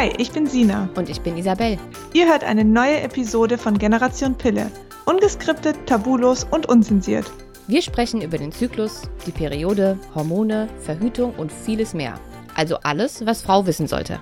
[0.00, 0.88] Hi, ich bin Sina.
[0.96, 1.76] Und ich bin Isabel.
[2.14, 4.70] Ihr hört eine neue Episode von Generation Pille.
[5.04, 7.30] Ungeskriptet, tabulos und unzensiert.
[7.66, 12.18] Wir sprechen über den Zyklus, die Periode, Hormone, Verhütung und vieles mehr.
[12.54, 14.20] Also alles, was Frau wissen sollte.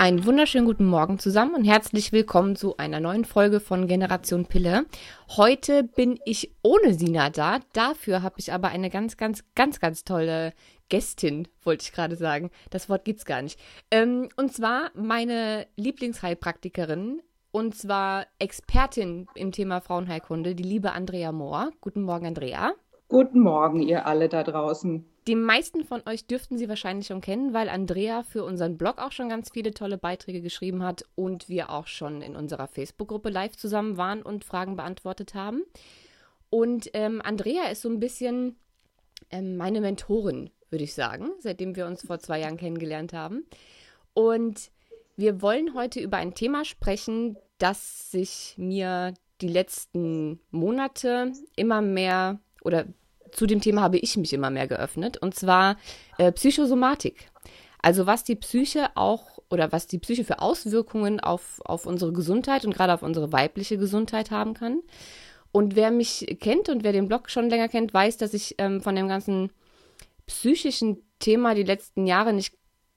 [0.00, 4.86] Einen wunderschönen guten Morgen zusammen und herzlich willkommen zu einer neuen Folge von Generation Pille.
[5.36, 7.58] Heute bin ich ohne Sina da.
[7.74, 10.54] Dafür habe ich aber eine ganz, ganz, ganz, ganz tolle
[10.88, 12.50] Gästin, wollte ich gerade sagen.
[12.70, 13.60] Das Wort gibt's gar nicht.
[13.90, 21.72] Ähm, und zwar meine Lieblingsheilpraktikerin und zwar Expertin im Thema Frauenheilkunde, die liebe Andrea Mohr.
[21.82, 22.72] Guten Morgen, Andrea.
[23.10, 25.04] Guten Morgen, ihr alle da draußen.
[25.26, 29.10] Die meisten von euch dürften sie wahrscheinlich schon kennen, weil Andrea für unseren Blog auch
[29.10, 33.56] schon ganz viele tolle Beiträge geschrieben hat und wir auch schon in unserer Facebook-Gruppe live
[33.56, 35.64] zusammen waren und Fragen beantwortet haben.
[36.50, 38.54] Und ähm, Andrea ist so ein bisschen
[39.30, 43.44] ähm, meine Mentorin, würde ich sagen, seitdem wir uns vor zwei Jahren kennengelernt haben.
[44.14, 44.70] Und
[45.16, 52.38] wir wollen heute über ein Thema sprechen, das sich mir die letzten Monate immer mehr
[52.62, 52.86] oder
[53.32, 55.76] zu dem Thema habe ich mich immer mehr geöffnet, und zwar
[56.18, 57.30] äh, Psychosomatik.
[57.82, 62.64] Also was die Psyche auch oder was die Psyche für Auswirkungen auf, auf unsere Gesundheit
[62.64, 64.80] und gerade auf unsere weibliche Gesundheit haben kann.
[65.52, 68.80] Und wer mich kennt und wer den Blog schon länger kennt, weiß, dass ich ähm,
[68.80, 69.50] von dem ganzen
[70.26, 72.54] psychischen Thema die letzten Jahre nicht,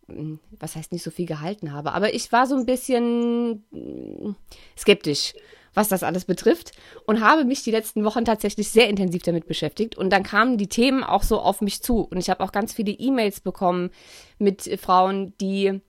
[0.07, 4.35] hm, was heißt nicht so viel gehalten habe, aber ich war so ein bisschen hm,
[4.77, 5.33] skeptisch
[5.73, 6.71] was das alles betrifft
[7.05, 9.97] und habe mich die letzten Wochen tatsächlich sehr intensiv damit beschäftigt.
[9.97, 12.01] Und dann kamen die Themen auch so auf mich zu.
[12.01, 13.91] Und ich habe auch ganz viele E-Mails bekommen
[14.37, 15.81] mit Frauen, die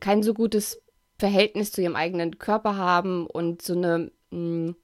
[0.00, 0.82] kein so gutes
[1.18, 4.76] Verhältnis zu ihrem eigenen Körper haben und so eine mh, hm,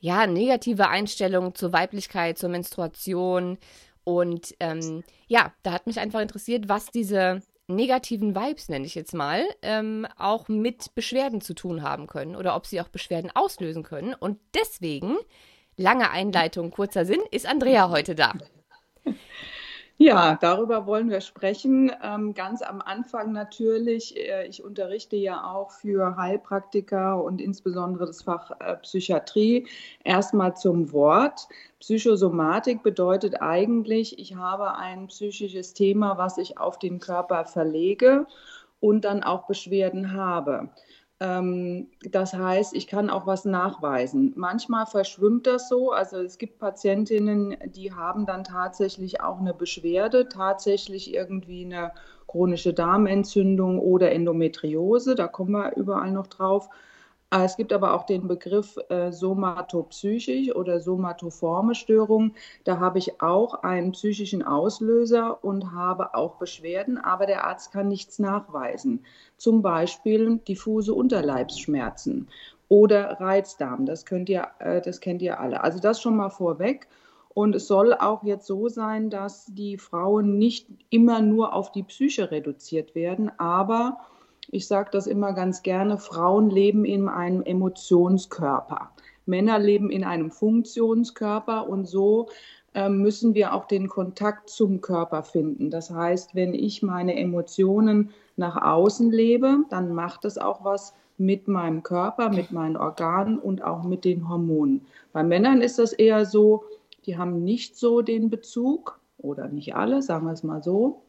[0.00, 3.58] ja negative Einstellung zur Weiblichkeit, zur Menstruation.
[4.04, 7.42] Und ähm, ja, da hat mich einfach interessiert, was diese
[7.74, 12.56] negativen Vibes, nenne ich jetzt mal, ähm, auch mit Beschwerden zu tun haben können oder
[12.56, 14.14] ob sie auch Beschwerden auslösen können.
[14.14, 15.16] Und deswegen,
[15.76, 18.32] lange Einleitung, kurzer Sinn, ist Andrea heute da.
[20.02, 21.92] Ja, darüber wollen wir sprechen.
[22.02, 28.22] Ähm, ganz am Anfang natürlich, äh, ich unterrichte ja auch für Heilpraktiker und insbesondere das
[28.22, 29.66] Fach äh, Psychiatrie.
[30.02, 31.48] Erstmal zum Wort.
[31.80, 38.26] Psychosomatik bedeutet eigentlich, ich habe ein psychisches Thema, was ich auf den Körper verlege
[38.80, 40.70] und dann auch Beschwerden habe.
[41.20, 44.32] Ähm, das heißt, ich kann auch was nachweisen.
[44.36, 45.92] Manchmal verschwimmt das so.
[45.92, 51.92] Also es gibt Patientinnen, die haben dann tatsächlich auch eine Beschwerde, tatsächlich irgendwie eine
[52.26, 55.14] chronische Darmentzündung oder Endometriose.
[55.14, 56.70] Da kommen wir überall noch drauf.
[57.30, 62.34] Äh, es gibt aber auch den Begriff äh, somatopsychisch oder somatoforme Störung.
[62.64, 67.88] Da habe ich auch einen psychischen Auslöser und habe auch Beschwerden, aber der Arzt kann
[67.88, 69.04] nichts nachweisen.
[69.36, 72.28] Zum Beispiel diffuse Unterleibsschmerzen
[72.68, 73.86] oder Reizdarm.
[73.86, 75.62] Das, könnt ihr, äh, das kennt ihr alle.
[75.62, 76.88] Also das schon mal vorweg.
[77.32, 81.84] Und es soll auch jetzt so sein, dass die Frauen nicht immer nur auf die
[81.84, 83.98] Psyche reduziert werden, aber
[84.52, 88.90] ich sage das immer ganz gerne, Frauen leben in einem Emotionskörper.
[89.26, 92.28] Männer leben in einem Funktionskörper und so
[92.74, 95.70] ähm, müssen wir auch den Kontakt zum Körper finden.
[95.70, 101.48] Das heißt, wenn ich meine Emotionen nach außen lebe, dann macht es auch was mit
[101.48, 104.86] meinem Körper, mit meinen Organen und auch mit den Hormonen.
[105.12, 106.64] Bei Männern ist das eher so,
[107.06, 111.02] die haben nicht so den Bezug oder nicht alle, sagen wir es mal so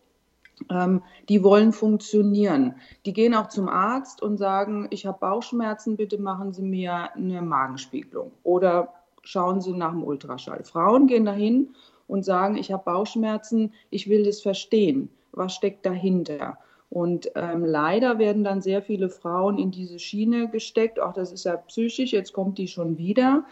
[0.70, 2.76] ähm, die wollen funktionieren.
[3.06, 7.42] Die gehen auch zum Arzt und sagen, ich habe Bauchschmerzen, bitte machen Sie mir eine
[7.42, 10.64] Magenspiegelung oder schauen Sie nach dem Ultraschall.
[10.64, 11.76] Frauen gehen dahin
[12.08, 15.10] und sagen, ich habe Bauchschmerzen, ich will das verstehen.
[15.32, 16.58] Was steckt dahinter?
[16.90, 21.00] Und ähm, leider werden dann sehr viele Frauen in diese Schiene gesteckt.
[21.00, 23.46] Auch das ist ja psychisch, jetzt kommt die schon wieder.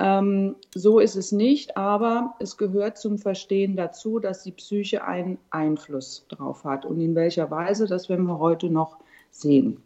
[0.00, 5.38] Ähm, so ist es nicht, aber es gehört zum Verstehen dazu, dass die Psyche einen
[5.50, 6.84] Einfluss drauf hat.
[6.84, 8.98] Und in welcher Weise, das werden wir heute noch
[9.30, 9.82] sehen.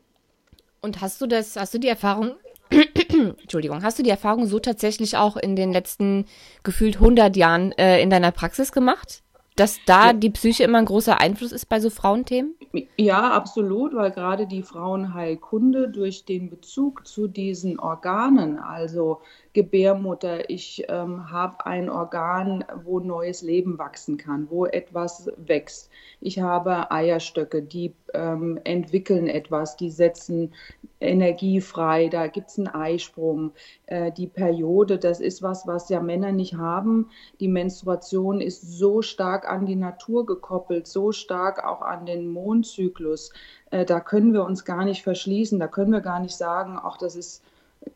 [0.80, 2.36] Und hast du das, hast du die Erfahrung,
[2.70, 6.26] Entschuldigung, hast du die Erfahrung so tatsächlich auch in den letzten
[6.62, 9.22] gefühlt 100 Jahren äh, in deiner Praxis gemacht?
[9.58, 10.12] Dass da ja.
[10.12, 12.54] die Psyche immer ein großer Einfluss ist bei so Frauenthemen?
[12.96, 19.20] Ja, absolut, weil gerade die Frauenheilkunde durch den Bezug zu diesen Organen, also
[19.54, 25.90] Gebärmutter, ich ähm, habe ein Organ, wo neues Leben wachsen kann, wo etwas wächst.
[26.20, 30.52] Ich habe Eierstöcke, die ähm, entwickeln etwas, die setzen
[31.00, 33.52] Energie frei, da gibt es einen Eisprung.
[33.86, 37.08] Äh, die Periode, das ist was, was ja Männer nicht haben.
[37.40, 43.32] Die Menstruation ist so stark an die Natur gekoppelt, so stark auch an den Mondzyklus.
[43.70, 46.96] Äh, da können wir uns gar nicht verschließen, da können wir gar nicht sagen, ach,
[46.98, 47.42] das ist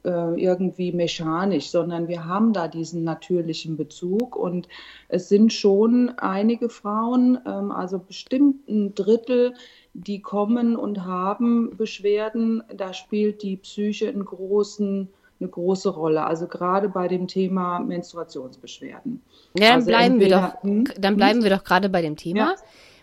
[0.04, 4.69] äh, irgendwie mechanisch, sondern wir haben da diesen natürlichen Bezug und
[5.08, 9.55] es sind schon einige Frauen, ähm, also bestimmt ein Drittel,
[9.94, 12.62] die kommen und haben Beschwerden.
[12.75, 15.08] Da spielt die Psyche einen großen
[15.43, 16.25] eine große Rolle.
[16.25, 19.23] Also gerade bei dem Thema Menstruationsbeschwerden.
[19.59, 21.44] Ja, dann also bleiben wir doch, hm, dann bleiben hm?
[21.44, 22.39] wir doch gerade bei dem Thema.
[22.39, 22.55] Ja.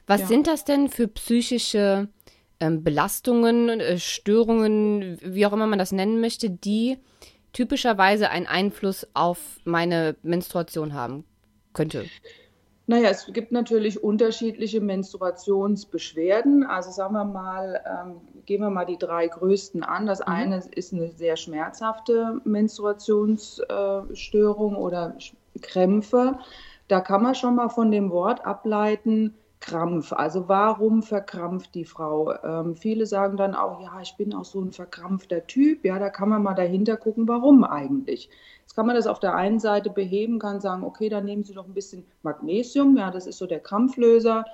[0.08, 0.28] Was ja.
[0.28, 2.08] sind das denn für psychische
[2.60, 6.98] ähm, Belastungen, äh, Störungen, wie auch immer man das nennen möchte, die
[7.54, 11.26] typischerweise einen Einfluss auf meine Menstruation haben
[11.74, 12.06] könnte?
[12.90, 16.64] Naja, es gibt natürlich unterschiedliche Menstruationsbeschwerden.
[16.64, 18.16] Also sagen wir mal, ähm,
[18.48, 20.08] gehen wir mal die drei größten an.
[20.08, 20.26] Das mhm.
[20.26, 25.16] eine ist eine sehr schmerzhafte Menstruationsstörung äh, oder
[25.62, 26.40] Krämpfe.
[26.88, 30.12] Da kann man schon mal von dem Wort ableiten, Krampf.
[30.12, 32.34] Also warum verkrampft die Frau?
[32.44, 35.86] Ähm, viele sagen dann auch, ja, ich bin auch so ein verkrampfter Typ.
[35.86, 38.32] Ja, da kann man mal dahinter gucken, warum eigentlich.
[38.70, 41.56] Jetzt kann man das auf der einen Seite beheben, kann sagen, okay, dann nehmen Sie
[41.56, 42.96] doch ein bisschen Magnesium.
[42.98, 44.46] Ja, das ist so der Krampflöser.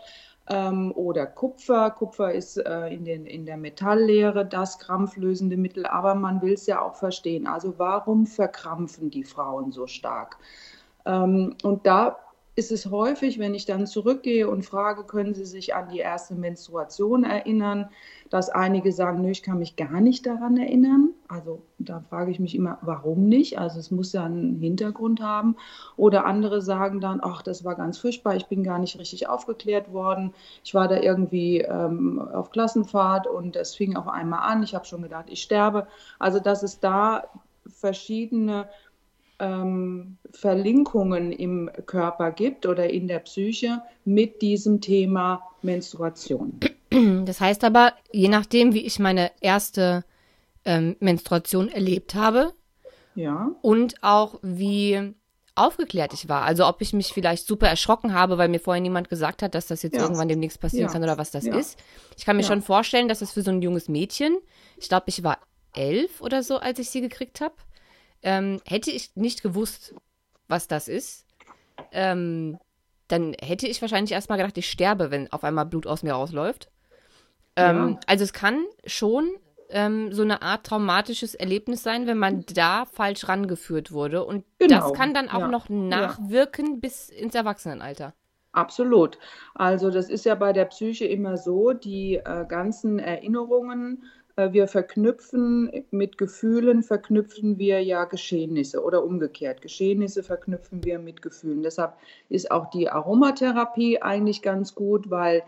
[0.47, 1.91] Ähm, oder Kupfer.
[1.91, 6.65] Kupfer ist äh, in, den, in der Metalllehre das krampflösende Mittel, aber man will es
[6.65, 7.45] ja auch verstehen.
[7.45, 10.37] Also warum verkrampfen die Frauen so stark?
[11.05, 12.17] Ähm, und da
[12.57, 16.35] ist es häufig, wenn ich dann zurückgehe und frage, können Sie sich an die erste
[16.35, 17.89] Menstruation erinnern,
[18.29, 21.09] dass einige sagen, nö, ich kann mich gar nicht daran erinnern.
[21.27, 23.59] Also da frage ich mich immer, warum nicht?
[23.59, 25.57] Also es muss ja einen Hintergrund haben.
[25.97, 29.91] Oder andere sagen dann, ach, das war ganz furchtbar, ich bin gar nicht richtig aufgeklärt
[29.91, 30.33] worden.
[30.63, 34.63] Ich war da irgendwie ähm, auf Klassenfahrt und es fing auf einmal an.
[34.63, 35.87] Ich habe schon gedacht, ich sterbe.
[36.19, 37.25] Also dass es da
[37.67, 38.69] verschiedene
[39.39, 46.59] ähm, Verlinkungen im Körper gibt oder in der Psyche mit diesem Thema Menstruation.
[47.25, 50.05] Das heißt aber, je nachdem, wie ich meine erste
[50.63, 52.53] ähm, Menstruation erlebt habe
[53.15, 53.51] ja.
[53.61, 55.13] und auch wie
[55.55, 56.43] aufgeklärt ich war.
[56.43, 59.67] Also ob ich mich vielleicht super erschrocken habe, weil mir vorher niemand gesagt hat, dass
[59.67, 60.03] das jetzt ja.
[60.03, 60.91] irgendwann demnächst passieren ja.
[60.91, 61.57] kann oder was das ja.
[61.57, 61.79] ist.
[62.17, 64.37] Ich kann mir schon vorstellen, dass es für so ein junges Mädchen,
[64.77, 65.39] ich glaube, ich war
[65.73, 67.55] elf oder so, als ich sie gekriegt habe,
[68.25, 69.95] ähm, hätte ich nicht gewusst,
[70.47, 71.25] was das ist,
[71.91, 72.57] ähm,
[73.07, 76.71] dann hätte ich wahrscheinlich erstmal gedacht, ich sterbe, wenn auf einmal Blut aus mir rausläuft.
[77.55, 77.99] Ähm, ja.
[78.07, 79.29] Also es kann schon
[79.69, 84.25] ähm, so eine Art traumatisches Erlebnis sein, wenn man da falsch rangeführt wurde.
[84.25, 84.89] Und genau.
[84.89, 85.47] das kann dann auch ja.
[85.47, 86.79] noch nachwirken ja.
[86.81, 88.13] bis ins Erwachsenenalter.
[88.53, 89.19] Absolut.
[89.53, 94.03] Also das ist ja bei der Psyche immer so, die äh, ganzen Erinnerungen
[94.37, 99.61] wir verknüpfen mit Gefühlen, verknüpfen wir ja Geschehnisse oder umgekehrt.
[99.61, 101.63] Geschehnisse verknüpfen wir mit Gefühlen.
[101.63, 101.93] Deshalb
[102.27, 105.43] ist auch die Aromatherapie eigentlich ganz gut, weil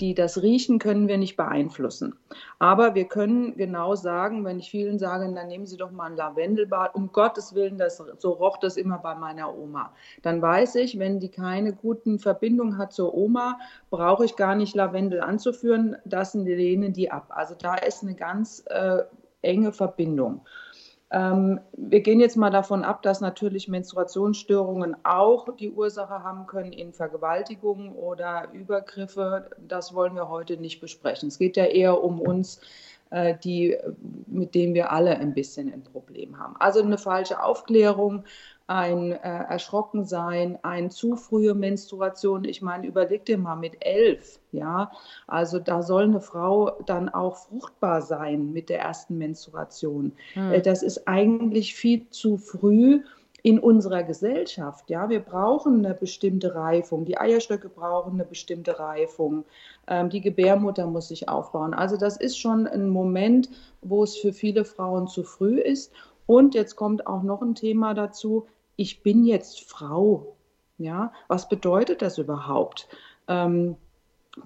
[0.00, 2.14] die das Riechen können wir nicht beeinflussen.
[2.58, 6.16] Aber wir können genau sagen, wenn ich vielen sage, dann nehmen Sie doch mal ein
[6.16, 9.92] Lavendelbad, um Gottes Willen, das, so roch das immer bei meiner Oma.
[10.22, 13.58] Dann weiß ich, wenn die keine guten Verbindungen hat zur Oma,
[13.90, 17.26] brauche ich gar nicht Lavendel anzuführen, das lehnen die ab.
[17.30, 19.02] Also da ist eine ganz äh,
[19.42, 20.42] enge Verbindung.
[21.12, 26.72] Ähm, wir gehen jetzt mal davon ab, dass natürlich Menstruationsstörungen auch die Ursache haben können
[26.72, 29.50] in Vergewaltigungen oder Übergriffe.
[29.66, 31.28] Das wollen wir heute nicht besprechen.
[31.28, 32.60] Es geht ja eher um uns,
[33.10, 33.76] äh, die,
[34.26, 36.54] mit denen wir alle ein bisschen ein Problem haben.
[36.60, 38.24] Also eine falsche Aufklärung,
[38.70, 42.44] ein äh, Erschrockensein, ein zu frühe Menstruation.
[42.44, 44.92] Ich meine, überleg dir mal mit elf, ja,
[45.26, 50.12] also da soll eine Frau dann auch fruchtbar sein mit der ersten Menstruation.
[50.34, 50.62] Hm.
[50.62, 53.02] Das ist eigentlich viel zu früh
[53.42, 54.88] in unserer Gesellschaft.
[54.88, 57.04] Ja, wir brauchen eine bestimmte Reifung.
[57.04, 59.44] Die Eierstöcke brauchen eine bestimmte Reifung.
[59.88, 61.74] Ähm, die Gebärmutter muss sich aufbauen.
[61.74, 63.50] Also das ist schon ein Moment,
[63.82, 65.92] wo es für viele Frauen zu früh ist.
[66.26, 68.46] Und jetzt kommt auch noch ein Thema dazu
[68.80, 70.36] ich bin jetzt Frau.
[70.78, 72.88] Ja, was bedeutet das überhaupt?
[73.28, 73.76] Ähm,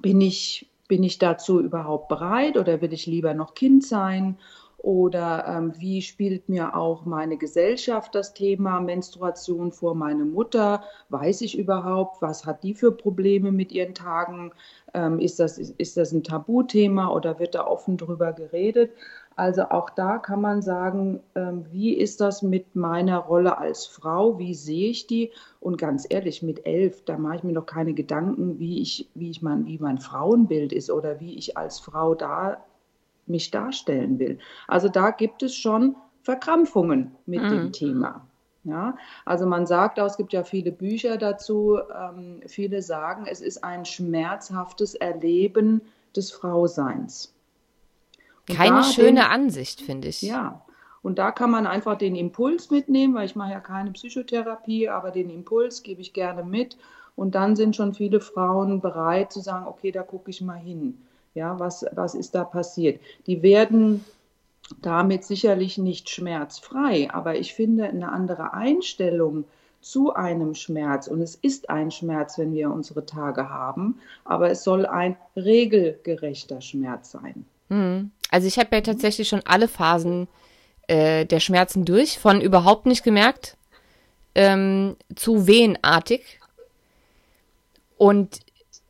[0.01, 4.37] bin, ich, bin ich dazu überhaupt bereit oder will ich lieber noch Kind sein?
[4.79, 9.95] Oder ähm, wie spielt mir auch meine Gesellschaft das Thema Menstruation vor?
[9.95, 14.51] Meine Mutter, weiß ich überhaupt, was hat die für Probleme mit ihren Tagen?
[14.93, 18.91] Ähm, ist, das, ist, ist das ein Tabuthema oder wird da offen drüber geredet?
[19.37, 24.39] Also auch da kann man sagen, ähm, wie ist das mit meiner Rolle als Frau?
[24.39, 25.33] Wie sehe ich die?
[25.61, 29.31] Und ganz ehrlich, mit elf, da mache ich mir noch keine Gedanken, wie ich, wie
[29.31, 32.65] ich mein, wie mein Frauenbild ist oder wie ich als Frau da
[33.27, 34.39] mich darstellen will.
[34.69, 37.51] Also da gibt es schon Verkrampfungen mit mhm.
[37.51, 38.27] dem Thema.
[38.65, 43.43] Ja, also man sagt auch, es gibt ja viele Bücher dazu, ähm, viele sagen, es
[43.43, 45.83] ist ein schmerzhaftes Erleben
[46.17, 47.34] des Frauseins.
[48.49, 50.23] Und Keine schöne den, Ansicht, finde ich.
[50.23, 50.63] Ja,
[51.03, 55.11] und da kann man einfach den Impuls mitnehmen, weil ich mache ja keine Psychotherapie, aber
[55.11, 56.77] den Impuls gebe ich gerne mit.
[57.17, 60.99] Und dann sind schon viele Frauen bereit zu sagen, okay, da gucke ich mal hin.
[61.35, 63.01] Ja, was, was ist da passiert?
[63.27, 64.05] Die werden
[64.81, 69.45] damit sicherlich nicht schmerzfrei, aber ich finde eine andere Einstellung
[69.81, 74.65] zu einem Schmerz, und es ist ein Schmerz, wenn wir unsere Tage haben, aber es
[74.65, 77.45] soll ein regelgerechter Schmerz sein.
[77.69, 78.11] Hm.
[78.35, 80.27] Also ich habe ja tatsächlich schon alle Phasen
[80.89, 83.57] äh, der Schmerzen durch, von überhaupt nicht gemerkt
[84.35, 86.41] ähm, zu wehenartig.
[87.97, 88.41] Und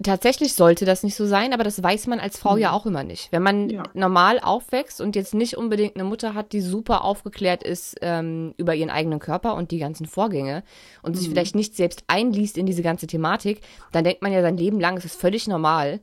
[0.02, 2.60] tatsächlich sollte das nicht so sein, aber das weiß man als Frau mhm.
[2.60, 3.32] ja auch immer nicht.
[3.32, 3.82] Wenn man ja.
[3.92, 8.74] normal aufwächst und jetzt nicht unbedingt eine Mutter hat, die super aufgeklärt ist ähm, über
[8.74, 10.62] ihren eigenen Körper und die ganzen Vorgänge
[11.02, 11.18] und mhm.
[11.18, 13.60] sich vielleicht nicht selbst einliest in diese ganze Thematik,
[13.92, 16.00] dann denkt man ja sein Leben lang, es ist völlig normal,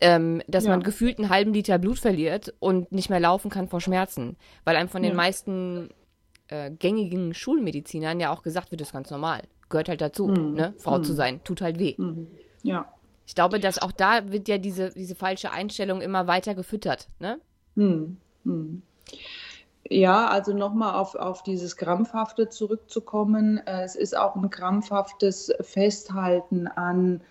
[0.00, 0.70] ähm, dass ja.
[0.70, 4.76] man gefühlt einen halben Liter Blut verliert und nicht mehr laufen kann vor Schmerzen, weil
[4.76, 5.16] einem von den ja.
[5.16, 5.90] meisten
[6.48, 10.54] äh, gängigen Schulmedizinern ja auch gesagt wird, das ist ganz normal, gehört halt dazu, mhm.
[10.54, 10.74] ne?
[10.78, 11.04] Frau mhm.
[11.04, 11.94] zu sein, tut halt weh.
[11.96, 12.28] Mhm.
[12.62, 12.92] Ja.
[13.26, 17.38] Ich glaube, dass auch da wird ja diese, diese falsche Einstellung immer weiter gefüttert, ne?
[17.76, 18.82] Hm, hm.
[19.90, 23.58] Ja, also nochmal auf, auf dieses Krampfhafte zurückzukommen.
[23.66, 27.22] Äh, es ist auch ein krampfhaftes Festhalten an,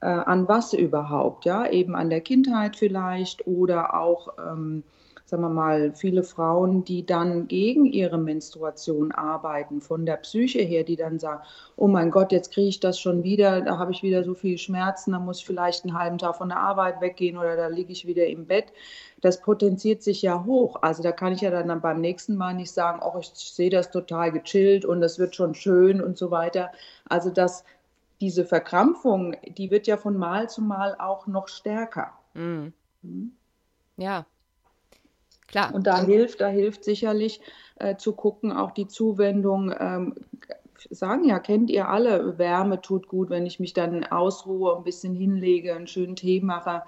[0.00, 4.82] äh, an was überhaupt, ja, eben an der Kindheit vielleicht oder auch ähm,
[5.28, 10.84] sagen wir mal, viele Frauen, die dann gegen ihre Menstruation arbeiten, von der Psyche her,
[10.84, 11.42] die dann sagen,
[11.76, 14.56] oh mein Gott, jetzt kriege ich das schon wieder, da habe ich wieder so viel
[14.56, 17.92] Schmerzen, da muss ich vielleicht einen halben Tag von der Arbeit weggehen oder da liege
[17.92, 18.72] ich wieder im Bett.
[19.20, 20.76] Das potenziert sich ja hoch.
[20.80, 23.90] Also da kann ich ja dann beim nächsten Mal nicht sagen, oh, ich sehe das
[23.90, 26.70] total gechillt und das wird schon schön und so weiter.
[27.06, 27.64] Also das,
[28.20, 32.12] diese Verkrampfung, die wird ja von Mal zu Mal auch noch stärker.
[32.34, 32.72] Mhm.
[33.02, 33.32] Mhm.
[33.96, 34.26] Ja,
[35.48, 35.74] Klar.
[35.74, 37.40] Und da hilft, da hilft sicherlich
[37.76, 39.74] äh, zu gucken, auch die Zuwendung.
[39.78, 40.14] Ähm,
[40.90, 45.14] sagen ja, kennt ihr alle, Wärme tut gut, wenn ich mich dann ausruhe, ein bisschen
[45.14, 46.82] hinlege, einen schönen Tee mache,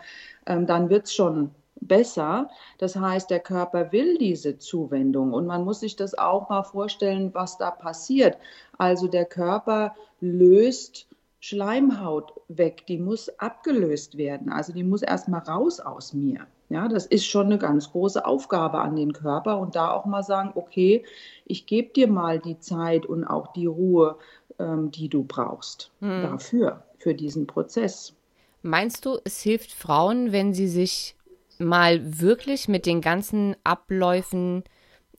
[0.47, 2.51] ähm, dann wird es schon besser.
[2.79, 7.33] Das heißt, der Körper will diese Zuwendung und man muss sich das auch mal vorstellen,
[7.33, 8.37] was da passiert.
[8.77, 11.09] Also der Körper löst
[11.41, 14.53] Schleimhaut weg, die muss abgelöst werden.
[14.53, 16.47] Also die muss erstmal raus aus mir.
[16.69, 20.23] Ja, das ist schon eine ganz große Aufgabe an den Körper und da auch mal
[20.23, 21.05] sagen, okay,
[21.47, 24.17] ich gebe dir mal die Zeit und auch die Ruhe,
[24.59, 26.23] ähm, die du brauchst hm.
[26.23, 28.15] dafür, für diesen Prozess.
[28.63, 31.17] Meinst du, es hilft Frauen, wenn sie sich
[31.59, 34.63] mal wirklich mit den ganzen Abläufen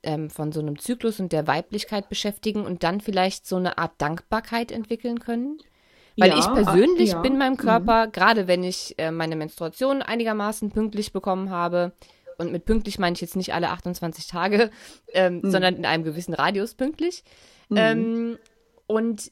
[0.03, 3.93] ähm, von so einem Zyklus und der Weiblichkeit beschäftigen und dann vielleicht so eine Art
[3.97, 5.57] Dankbarkeit entwickeln können?
[6.17, 7.21] Weil ja, ich persönlich ja.
[7.21, 7.57] bin meinem mhm.
[7.57, 8.11] Körper, mhm.
[8.11, 11.93] gerade wenn ich äh, meine Menstruation einigermaßen pünktlich bekommen habe,
[12.37, 14.71] und mit pünktlich meine ich jetzt nicht alle 28 Tage,
[15.13, 15.51] ähm, mhm.
[15.51, 17.23] sondern in einem gewissen Radius pünktlich.
[17.69, 17.77] Mhm.
[17.77, 18.37] Ähm,
[18.87, 19.31] und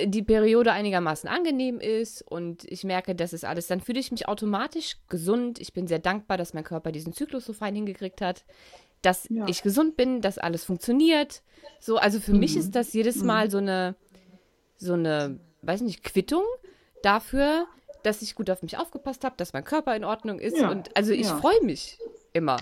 [0.00, 4.26] die Periode einigermaßen angenehm ist und ich merke, das ist alles, dann fühle ich mich
[4.26, 5.60] automatisch gesund.
[5.60, 8.44] Ich bin sehr dankbar, dass mein Körper diesen Zyklus so fein hingekriegt hat,
[9.02, 9.46] dass ja.
[9.48, 11.42] ich gesund bin, dass alles funktioniert.
[11.78, 12.40] So, also für mhm.
[12.40, 13.26] mich ist das jedes mhm.
[13.26, 13.94] Mal so eine
[14.82, 16.44] so eine, weiß nicht, Quittung
[17.02, 17.66] dafür,
[18.02, 20.58] dass ich gut auf mich aufgepasst habe, dass mein Körper in Ordnung ist.
[20.58, 21.36] Ja, und also ich ja.
[21.36, 21.98] freue mich
[22.32, 22.56] immer.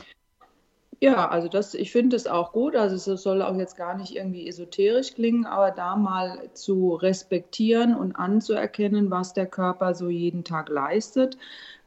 [1.02, 2.76] Ja, also das, ich finde es auch gut.
[2.76, 7.94] Also es soll auch jetzt gar nicht irgendwie esoterisch klingen, aber da mal zu respektieren
[7.94, 11.38] und anzuerkennen, was der Körper so jeden Tag leistet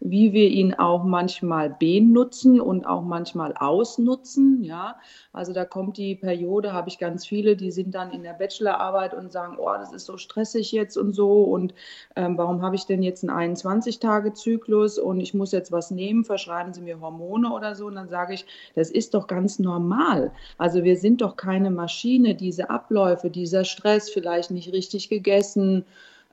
[0.05, 4.62] wie wir ihn auch manchmal benutzen und auch manchmal ausnutzen.
[4.62, 4.98] Ja,
[5.31, 9.13] also da kommt die Periode, habe ich ganz viele, die sind dann in der Bachelorarbeit
[9.13, 11.74] und sagen, oh, das ist so stressig jetzt und so und
[12.17, 16.74] ähm, warum habe ich denn jetzt einen 21-Tage-Zyklus und ich muss jetzt was nehmen, verschreiben
[16.74, 18.45] Sie mir Hormone oder so und dann sage ich,
[18.75, 20.33] das ist doch ganz normal.
[20.57, 25.86] Also wir sind doch keine Maschine, diese Abläufe, dieser Stress, vielleicht nicht richtig gegessen,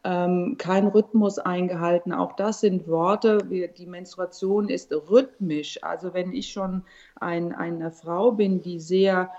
[0.05, 2.13] ähm, kein Rhythmus eingehalten.
[2.13, 3.39] Auch das sind Worte.
[3.77, 5.83] Die Menstruation ist rhythmisch.
[5.83, 6.83] Also wenn ich schon
[7.17, 9.31] ein, eine Frau bin, die sehr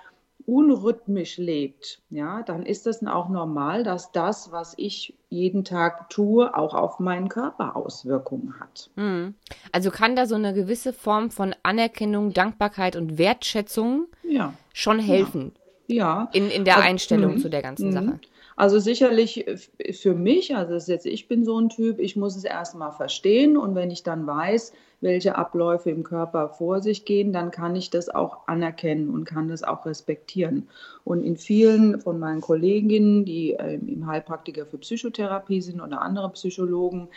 [0.45, 6.55] unrhythmisch lebt, ja, dann ist das auch normal, dass das, was ich jeden Tag tue,
[6.55, 8.89] auch auf meinen Körper Auswirkungen hat.
[8.95, 9.35] Hm.
[9.71, 14.53] Also kann da so eine gewisse Form von Anerkennung, Dankbarkeit und Wertschätzung ja.
[14.73, 15.53] schon helfen.
[15.87, 16.29] Ja.
[16.33, 17.93] In, in der also, Einstellung mh, zu der ganzen mh.
[17.93, 18.19] Sache.
[18.55, 19.45] Also sicherlich
[19.93, 23.75] für mich, also jetzt, ich bin so ein Typ, ich muss es erstmal verstehen und
[23.75, 28.09] wenn ich dann weiß, welche Abläufe im Körper vor sich gehen, dann kann ich das
[28.09, 30.69] auch anerkennen und kann das auch respektieren.
[31.03, 36.29] Und in vielen von meinen Kolleginnen, die ähm, im Heilpraktiker für Psychotherapie sind oder andere
[36.29, 37.09] Psychologen,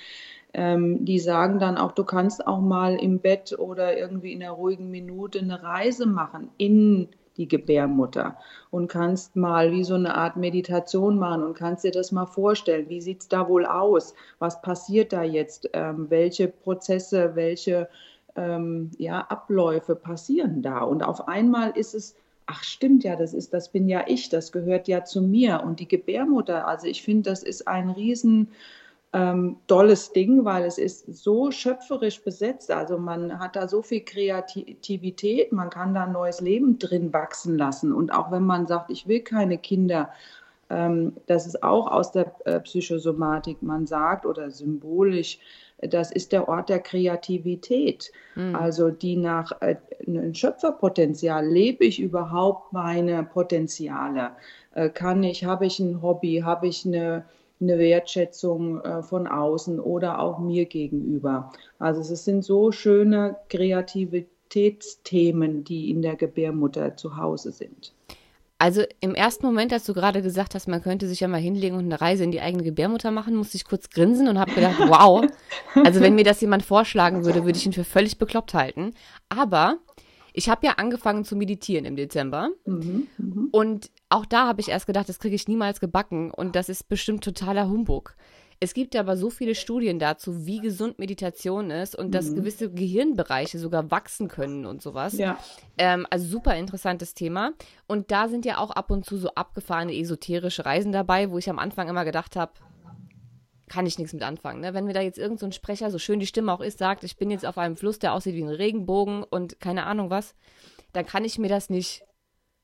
[0.55, 4.53] ähm, die sagen dann auch, du kannst auch mal im Bett oder irgendwie in einer
[4.53, 8.37] ruhigen Minute eine Reise machen in die Gebärmutter
[8.71, 12.89] und kannst mal wie so eine Art Meditation machen und kannst dir das mal vorstellen.
[12.89, 14.15] Wie sieht es da wohl aus?
[14.39, 15.69] Was passiert da jetzt?
[15.73, 17.89] Ähm, welche Prozesse, welche
[18.37, 20.81] ähm, ja, Abläufe passieren da?
[20.81, 24.53] Und auf einmal ist es ach stimmt ja, das ist, das bin ja ich, das
[24.53, 25.63] gehört ja zu mir.
[25.65, 28.49] Und die Gebärmutter, also ich finde, das ist ein riesen
[29.15, 32.73] ähm, tolles Ding, weil es ist so schöpferisch besetzt.
[32.73, 37.57] Also man hat da so viel Kreativität, man kann da ein neues Leben drin wachsen
[37.57, 37.93] lassen.
[37.93, 40.11] Und auch wenn man sagt, ich will keine Kinder,
[40.69, 45.39] ähm, das ist auch aus der äh, Psychosomatik, man sagt oder symbolisch,
[45.79, 48.11] das ist der Ort der Kreativität.
[48.35, 48.57] Mhm.
[48.57, 49.77] Also die nach äh,
[50.09, 54.31] einem Schöpferpotenzial, lebe ich überhaupt meine Potenziale?
[54.75, 57.25] Äh, kann ich, habe ich ein Hobby, habe ich eine
[57.61, 61.53] eine Wertschätzung äh, von außen oder auch mir gegenüber.
[61.79, 67.93] Also es sind so schöne Kreativitätsthemen, die in der Gebärmutter zu Hause sind.
[68.59, 71.77] Also im ersten Moment, als du gerade gesagt hast, man könnte sich ja mal hinlegen
[71.77, 74.79] und eine Reise in die eigene Gebärmutter machen, musste ich kurz grinsen und habe gedacht,
[74.89, 75.27] wow.
[75.85, 78.95] Also wenn mir das jemand vorschlagen würde, würde ich ihn für völlig bekloppt halten.
[79.29, 79.79] Aber
[80.33, 82.51] ich habe ja angefangen zu meditieren im Dezember.
[82.65, 83.49] Mhm, mh.
[83.53, 86.31] Und auch da habe ich erst gedacht, das kriege ich niemals gebacken.
[86.31, 88.15] Und das ist bestimmt totaler Humbug.
[88.61, 92.13] Es gibt aber so viele Studien dazu, wie gesund Meditation ist und mhm.
[92.13, 95.19] dass gewisse Gehirnbereiche sogar wachsen können und sowas.
[95.19, 95.39] Ja.
[95.77, 97.53] Ähm, also super interessantes Thema.
[97.89, 101.51] Und da sind ja auch ab und zu so abgefahrene esoterische Reisen dabei, wo ich
[101.51, 102.53] am Anfang immer gedacht habe,
[103.69, 104.61] kann ich nichts mit anfangen.
[104.61, 104.75] Ne?
[104.75, 107.17] Wenn mir da jetzt irgendein so Sprecher, so schön die Stimme auch ist, sagt, ich
[107.17, 110.37] bin jetzt auf einem Fluss, der aussieht wie ein Regenbogen und keine Ahnung was,
[110.93, 112.05] dann kann ich mir das nicht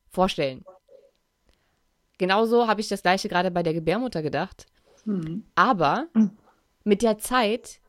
[0.09, 0.65] vorstellen.
[2.21, 4.67] Genauso habe ich das gleiche gerade bei der Gebärmutter gedacht.
[5.07, 5.45] Mhm.
[5.55, 6.09] Aber
[6.85, 7.81] mit der Zeit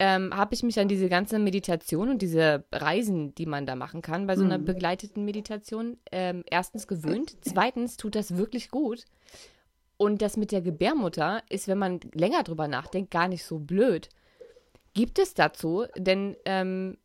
[0.00, 4.02] ähm, habe ich mich an diese ganze Meditation und diese Reisen, die man da machen
[4.02, 4.64] kann, bei so einer mhm.
[4.64, 7.36] begleiteten Meditation, ähm, erstens gewöhnt.
[7.42, 9.04] Zweitens tut das wirklich gut.
[9.96, 14.08] Und das mit der Gebärmutter ist, wenn man länger drüber nachdenkt, gar nicht so blöd.
[14.92, 16.98] Gibt es dazu denn ähm,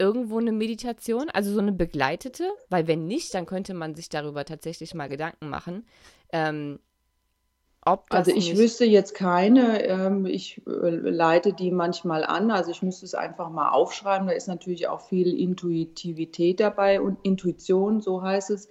[0.00, 2.50] irgendwo eine Meditation, also so eine begleitete?
[2.70, 5.86] Weil wenn nicht, dann könnte man sich darüber tatsächlich mal Gedanken machen.
[6.32, 6.80] Ähm,
[7.82, 13.06] also ich wüsste jetzt keine, ähm, ich äh, leite die manchmal an, also ich müsste
[13.06, 18.50] es einfach mal aufschreiben, da ist natürlich auch viel Intuitivität dabei und Intuition, so heißt
[18.50, 18.68] es.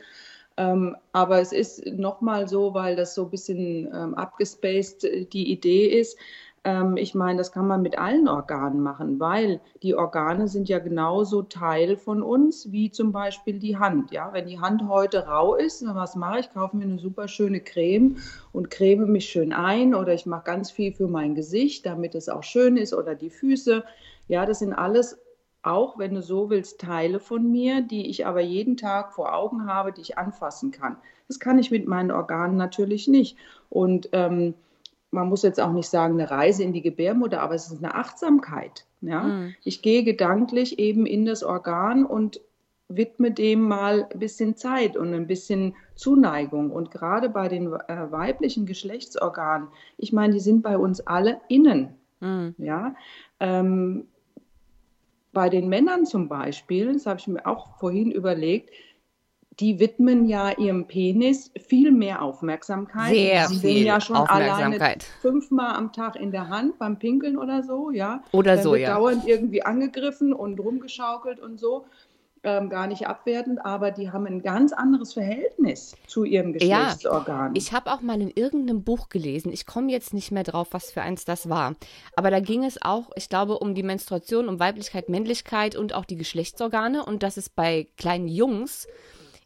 [0.58, 5.52] Ähm, aber es ist nochmal so, weil das so ein bisschen ähm, abgespaced äh, die
[5.52, 6.18] Idee ist.
[6.64, 10.80] Ähm, ich meine, das kann man mit allen Organen machen, weil die Organe sind ja
[10.80, 14.12] genauso Teil von uns wie zum Beispiel die Hand.
[14.12, 16.54] Ja, wenn die Hand heute rau ist, was mache ich?
[16.54, 18.18] Kaufe mir eine super schöne Creme
[18.52, 22.30] und creme mich schön ein oder ich mache ganz viel für mein Gesicht, damit es
[22.30, 23.84] auch schön ist oder die Füße.
[24.28, 25.18] Ja, das sind alles
[25.62, 29.66] auch, wenn du so willst, Teile von mir, die ich aber jeden Tag vor Augen
[29.66, 30.98] habe, die ich anfassen kann.
[31.28, 33.38] Das kann ich mit meinen Organen natürlich nicht.
[33.70, 34.54] Und ähm,
[35.12, 37.96] man muss jetzt auch nicht sagen, eine Reise in die Gebärmutter, aber es ist eine
[37.96, 38.86] Achtsamkeit.
[39.02, 39.24] Ja?
[39.24, 39.56] Mhm.
[39.64, 42.42] Ich gehe gedanklich eben in das Organ und
[42.90, 46.72] widme dem mal ein bisschen Zeit und ein bisschen Zuneigung.
[46.72, 49.68] Und gerade bei den äh, weiblichen Geschlechtsorganen,
[49.98, 51.96] ich meine, die sind bei uns alle innen.
[52.20, 52.56] Mhm.
[52.58, 52.96] Ja,
[53.40, 54.08] ähm,
[55.32, 58.72] bei den Männern zum Beispiel, das habe ich mir auch vorhin überlegt,
[59.60, 63.14] die widmen ja ihrem Penis viel mehr Aufmerksamkeit.
[63.14, 65.04] Sehr Sie viel ja schon Aufmerksamkeit.
[65.22, 68.24] fünfmal am Tag in der Hand beim Pinkeln oder so, ja.
[68.32, 68.96] Oder Dann so, wird ja.
[68.96, 71.86] Dauernd irgendwie angegriffen und rumgeschaukelt und so
[72.44, 77.54] ähm, gar nicht abwertend, aber die haben ein ganz anderes Verhältnis zu ihrem Geschlechtsorgan.
[77.54, 80.70] Ja, ich habe auch mal in irgendeinem Buch gelesen, ich komme jetzt nicht mehr drauf,
[80.72, 81.76] was für eins das war,
[82.16, 86.06] aber da ging es auch, ich glaube, um die Menstruation, um Weiblichkeit, Männlichkeit und auch
[86.06, 88.88] die Geschlechtsorgane und dass es bei kleinen Jungs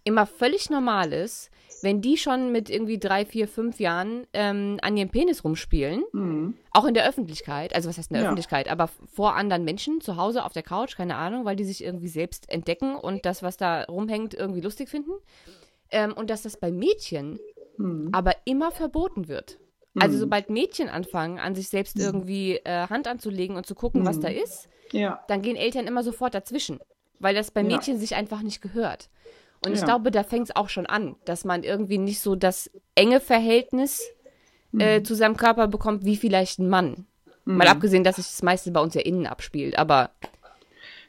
[0.04, 1.50] immer völlig normal ist,
[1.82, 6.54] wenn die schon mit irgendwie drei, vier, fünf Jahren ähm, an ihrem Penis rumspielen, mhm.
[6.72, 8.30] auch in der Öffentlichkeit, also was heißt in der ja.
[8.30, 11.84] Öffentlichkeit, aber vor anderen Menschen, zu Hause auf der Couch, keine Ahnung, weil die sich
[11.84, 15.12] irgendwie selbst entdecken und das, was da rumhängt, irgendwie lustig finden.
[15.92, 17.40] Ähm, und dass das bei Mädchen
[17.78, 18.10] mhm.
[18.14, 19.60] aber immer verboten wird.
[20.00, 20.20] Also mhm.
[20.22, 22.04] sobald Mädchen anfangen, an sich selbst mhm.
[22.04, 24.38] irgendwie äh, Hand anzulegen und zu gucken, was da mhm.
[24.38, 25.24] ist, ja.
[25.28, 26.80] dann gehen Eltern immer sofort dazwischen,
[27.20, 28.00] weil das bei Mädchen ja.
[28.00, 29.10] sich einfach nicht gehört.
[29.66, 29.80] Und ja.
[29.80, 33.20] ich glaube, da fängt es auch schon an, dass man irgendwie nicht so das enge
[33.20, 34.04] Verhältnis
[34.78, 35.06] äh, mhm.
[35.06, 37.06] zu seinem Körper bekommt, wie vielleicht ein Mann.
[37.46, 37.58] Mhm.
[37.58, 40.12] Mal abgesehen, dass sich das meiste bei uns ja innen abspielt, aber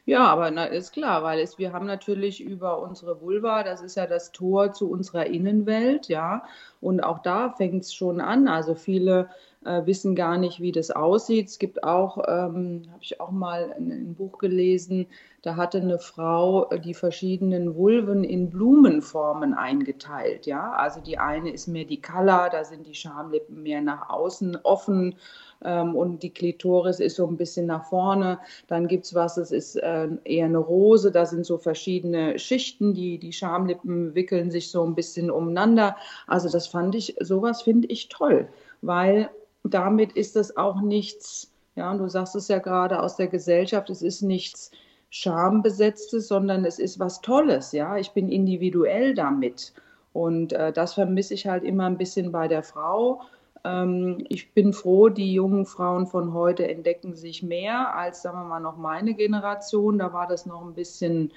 [0.07, 3.95] ja, aber na, ist klar, weil es, wir haben natürlich über unsere Vulva, das ist
[3.95, 6.43] ja das Tor zu unserer Innenwelt, ja.
[6.79, 8.47] Und auch da fängt es schon an.
[8.47, 9.29] Also viele
[9.65, 11.47] äh, wissen gar nicht, wie das aussieht.
[11.47, 15.07] Es gibt auch, ähm, habe ich auch mal ein, ein, Buch gelesen,
[15.45, 20.71] da hatte eine Frau äh, die verschiedenen Vulven in Blumenformen eingeteilt, ja.
[20.73, 25.15] Also die eine ist mehr die Color, da sind die Schamlippen mehr nach außen offen
[25.63, 28.39] ähm, und die Klitoris ist so ein bisschen nach vorne.
[28.65, 32.95] Dann gibt es was, es ist äh, eher eine Rose, da sind so verschiedene Schichten,
[32.95, 35.95] die, die Schamlippen wickeln sich so ein bisschen umeinander.
[36.25, 38.47] Also das fand ich, sowas finde ich toll,
[38.81, 39.29] weil
[39.63, 43.91] damit ist es auch nichts, ja, und du sagst es ja gerade aus der Gesellschaft,
[43.91, 44.71] es ist nichts
[45.09, 47.97] Schambesetztes, sondern es ist was Tolles, ja.
[47.97, 49.73] Ich bin individuell damit.
[50.13, 53.21] Und äh, das vermisse ich halt immer ein bisschen bei der Frau.
[53.65, 58.45] Ähm, ich bin froh, die jungen Frauen von heute entdecken sich mehr als, sagen wir
[58.45, 59.97] mal, noch meine Generation.
[59.97, 61.31] Da war das noch ein bisschen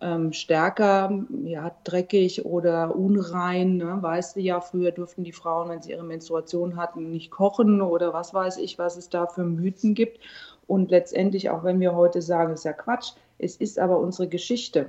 [0.00, 3.76] ähm, stärker, ja, dreckig oder unrein.
[3.78, 3.98] Ne?
[4.00, 8.12] Weißt du ja, früher durften die Frauen, wenn sie ihre Menstruation hatten, nicht kochen oder
[8.12, 10.18] was weiß ich, was es da für Mythen gibt.
[10.66, 14.86] Und letztendlich, auch wenn wir heute sagen, ist ja Quatsch, es ist aber unsere Geschichte.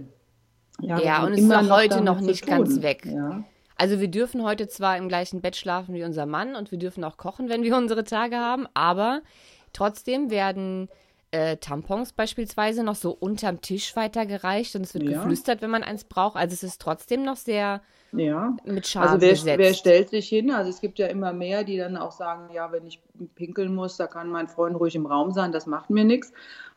[0.82, 3.06] Ja, ja und es ist auch heute noch nicht ganz weg.
[3.06, 3.44] Ja.
[3.76, 7.04] Also wir dürfen heute zwar im gleichen Bett schlafen wie unser Mann und wir dürfen
[7.04, 9.22] auch kochen, wenn wir unsere Tage haben, aber
[9.74, 10.90] trotzdem werden
[11.34, 15.18] äh, Tampons beispielsweise noch so unterm Tisch weitergereicht und es wird ja.
[15.18, 16.36] geflüstert, wenn man eins braucht.
[16.38, 18.56] Also es ist trotzdem noch sehr ja.
[18.66, 19.58] mit Scham Also wer, besetzt.
[19.58, 20.52] wer stellt sich hin?
[20.52, 23.02] Also es gibt ja immer mehr, die dann auch sagen, ja, wenn ich
[23.34, 26.32] pinkeln muss, da kann mein Freund ruhig im Raum sein, das macht mir nichts.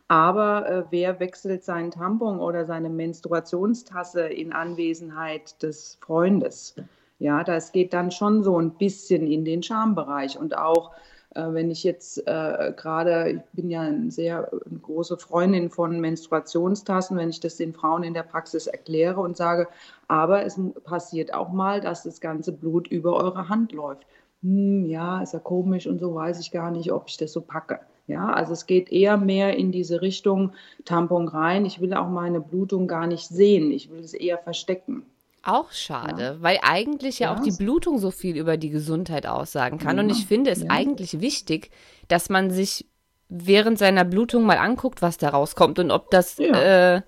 [0.07, 6.75] Aber äh, wer wechselt seinen Tampon oder seine Menstruationstasse in Anwesenheit des Freundes?
[7.19, 10.39] Ja, das geht dann schon so ein bisschen in den Schambereich.
[10.39, 10.93] Und auch
[11.39, 17.17] wenn ich jetzt äh, gerade, ich bin ja eine sehr eine große Freundin von Menstruationstassen,
[17.17, 19.67] wenn ich das den Frauen in der Praxis erkläre und sage,
[20.07, 24.05] aber es passiert auch mal, dass das ganze Blut über eure Hand läuft.
[24.43, 27.41] Hm, ja, ist ja komisch und so weiß ich gar nicht, ob ich das so
[27.41, 27.79] packe.
[28.07, 30.53] Ja, also es geht eher mehr in diese Richtung
[30.85, 31.65] Tampon rein.
[31.65, 33.71] Ich will auch meine Blutung gar nicht sehen.
[33.71, 35.05] Ich will es eher verstecken.
[35.47, 36.35] Auch schade, ja.
[36.41, 39.95] weil eigentlich ja, ja, auch die Blutung so viel über die Gesundheit aussagen kann.
[39.95, 40.03] Ja.
[40.03, 41.71] Und ich finde es eigentlich wichtig,
[42.09, 42.85] dass man sich
[43.29, 47.01] während seiner Blutung mal anguckt, was da rauskommt und ob das äh,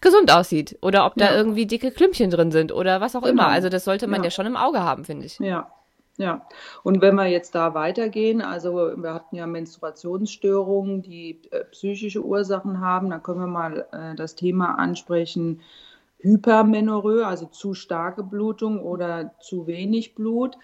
[0.00, 3.44] gesund aussieht oder ob da irgendwie dicke Klümpchen drin sind oder was auch genau.
[3.44, 3.48] immer.
[3.48, 4.30] Also das sollte man ja.
[4.30, 5.38] schon im Auge haben, finde ich.
[5.38, 5.70] Ja,
[6.16, 6.46] ja,
[6.84, 12.80] und wenn wir jetzt da weitergehen, also wir hatten ja Menstruationsstörungen, die äh, psychische Ursachen
[12.80, 15.60] haben, dann können wir mal äh, das Thema ansprechen,
[16.24, 20.56] Hypermenorrhoe, also zu starke Blutung oder zu wenig Blut.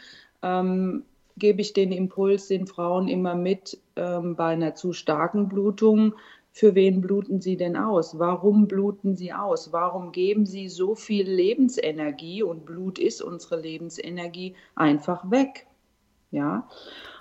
[0.43, 1.05] Ähm,
[1.37, 6.15] gebe ich den Impuls den Frauen immer mit ähm, bei einer zu starken Blutung
[6.53, 8.19] für wen bluten Sie denn aus?
[8.19, 9.73] Warum bluten Sie aus?
[9.73, 15.67] Warum geben Sie so viel Lebensenergie und Blut ist unsere Lebensenergie einfach weg?
[16.33, 16.69] Ja,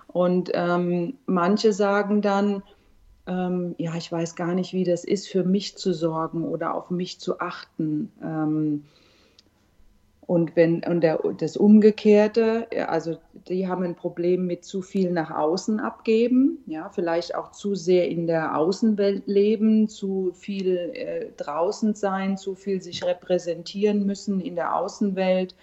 [0.07, 2.63] und ähm, manche sagen dann,
[3.29, 6.89] ähm, ja, ich weiß gar nicht, wie das ist, für mich zu sorgen oder auf
[6.89, 8.11] mich zu achten.
[8.23, 8.85] Ähm,
[10.21, 15.31] und wenn und der, das Umgekehrte, also die haben ein Problem mit zu viel nach
[15.31, 21.95] außen abgeben, ja, vielleicht auch zu sehr in der Außenwelt leben, zu viel äh, draußen
[21.95, 25.55] sein, zu viel sich repräsentieren müssen in der Außenwelt.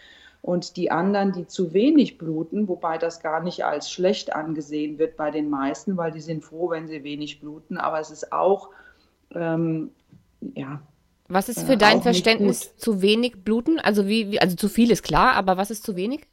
[0.46, 5.16] Und die anderen, die zu wenig bluten, wobei das gar nicht als schlecht angesehen wird
[5.16, 7.78] bei den meisten, weil die sind froh, wenn sie wenig bluten.
[7.78, 8.70] Aber es ist auch,
[9.34, 9.90] ähm,
[10.54, 10.80] ja,
[11.26, 13.80] was ist für äh, dein Verständnis zu wenig bluten?
[13.80, 16.28] Also wie, wie, also zu viel ist klar, aber was ist zu wenig?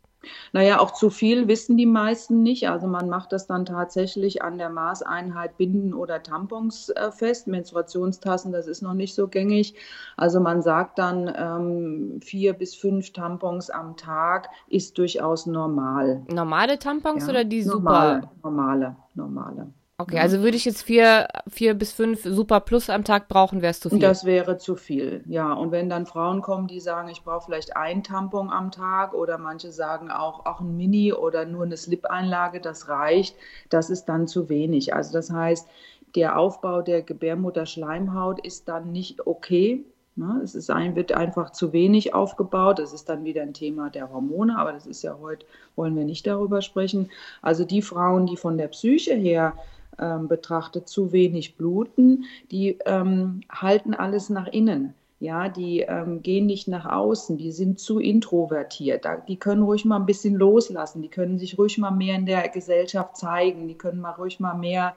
[0.51, 2.69] Naja, auch zu viel wissen die meisten nicht.
[2.69, 7.47] Also man macht das dann tatsächlich an der Maßeinheit Binden oder Tampons äh, fest.
[7.47, 9.75] Menstruationstassen, das ist noch nicht so gängig.
[10.17, 16.23] Also man sagt dann, ähm, vier bis fünf Tampons am Tag ist durchaus normal.
[16.29, 18.31] Normale Tampons ja, oder die normale, super?
[18.43, 19.73] Normale, normale.
[20.03, 23.71] Okay, also würde ich jetzt vier, vier bis fünf Super Plus am Tag brauchen, wäre
[23.71, 23.99] es zu viel.
[23.99, 25.53] Das wäre zu viel, ja.
[25.53, 29.37] Und wenn dann Frauen kommen, die sagen, ich brauche vielleicht ein Tampon am Tag oder
[29.37, 33.37] manche sagen auch, auch ein Mini oder nur eine Slip-Einlage, das reicht,
[33.69, 34.93] das ist dann zu wenig.
[34.93, 35.69] Also das heißt,
[36.15, 39.85] der Aufbau der Gebärmutterschleimhaut ist dann nicht okay.
[40.15, 40.41] Ne?
[40.43, 42.79] Es ist ein, wird einfach zu wenig aufgebaut.
[42.79, 46.05] Das ist dann wieder ein Thema der Hormone, aber das ist ja heute, wollen wir
[46.05, 47.09] nicht darüber sprechen.
[47.41, 49.53] Also die Frauen, die von der Psyche her
[49.99, 54.93] ähm, betrachtet, zu wenig bluten, die ähm, halten alles nach innen.
[55.19, 59.85] ja, die ähm, gehen nicht nach außen, die sind zu introvertiert, da, die können ruhig
[59.85, 63.77] mal ein bisschen loslassen, die können sich ruhig mal mehr in der Gesellschaft zeigen, die
[63.77, 64.95] können mal ruhig mal mehr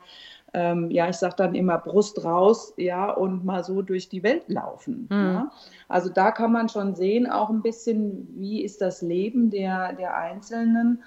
[0.56, 4.44] ähm, ja, ich sage dann immer Brust raus, ja, und mal so durch die Welt
[4.48, 5.06] laufen.
[5.10, 5.16] Mhm.
[5.16, 5.50] Ja.
[5.86, 10.16] Also da kann man schon sehen, auch ein bisschen, wie ist das Leben der, der
[10.16, 11.02] Einzelnen.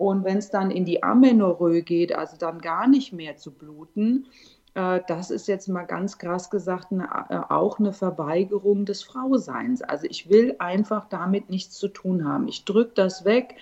[0.00, 4.28] Und wenn es dann in die Amenorrhoe geht, also dann gar nicht mehr zu bluten,
[4.72, 9.82] äh, das ist jetzt mal ganz krass gesagt eine, äh, auch eine Verweigerung des Frauseins.
[9.82, 12.48] Also ich will einfach damit nichts zu tun haben.
[12.48, 13.56] Ich drücke das weg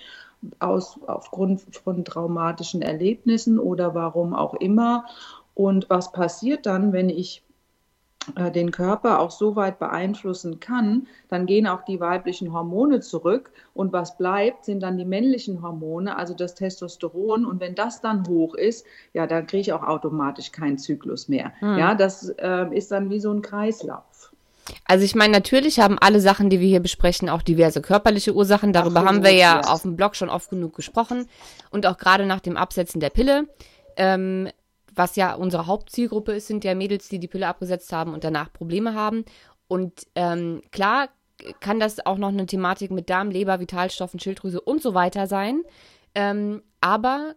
[0.59, 5.07] aus, aufgrund von traumatischen Erlebnissen oder warum auch immer.
[5.55, 7.43] Und was passiert dann, wenn ich
[8.35, 13.51] äh, den Körper auch so weit beeinflussen kann, dann gehen auch die weiblichen Hormone zurück
[13.73, 18.27] und was bleibt, sind dann die männlichen Hormone, also das Testosteron und wenn das dann
[18.27, 21.51] hoch ist, ja, dann kriege ich auch automatisch keinen Zyklus mehr.
[21.59, 21.77] Hm.
[21.77, 24.03] Ja, das äh, ist dann wie so ein Kreislauf.
[24.85, 28.73] Also ich meine, natürlich haben alle Sachen, die wir hier besprechen, auch diverse körperliche Ursachen.
[28.73, 31.27] Darüber Ach, haben wir ja, ja auf dem Blog schon oft genug gesprochen.
[31.71, 33.47] Und auch gerade nach dem Absetzen der Pille,
[33.95, 34.49] ähm,
[34.95, 38.51] was ja unsere Hauptzielgruppe ist, sind ja Mädels, die die Pille abgesetzt haben und danach
[38.51, 39.25] Probleme haben.
[39.67, 41.09] Und ähm, klar
[41.59, 45.63] kann das auch noch eine Thematik mit Darm, Leber, Vitalstoffen, Schilddrüse und so weiter sein.
[46.15, 47.33] Ähm, aber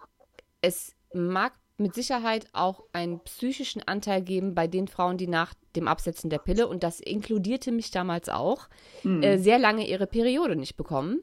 [0.60, 5.88] es mag mit Sicherheit auch einen psychischen Anteil geben bei den Frauen, die nach dem
[5.88, 8.68] Absetzen der Pille, und das inkludierte mich damals auch,
[9.02, 9.22] mhm.
[9.22, 11.22] äh, sehr lange ihre Periode nicht bekommen.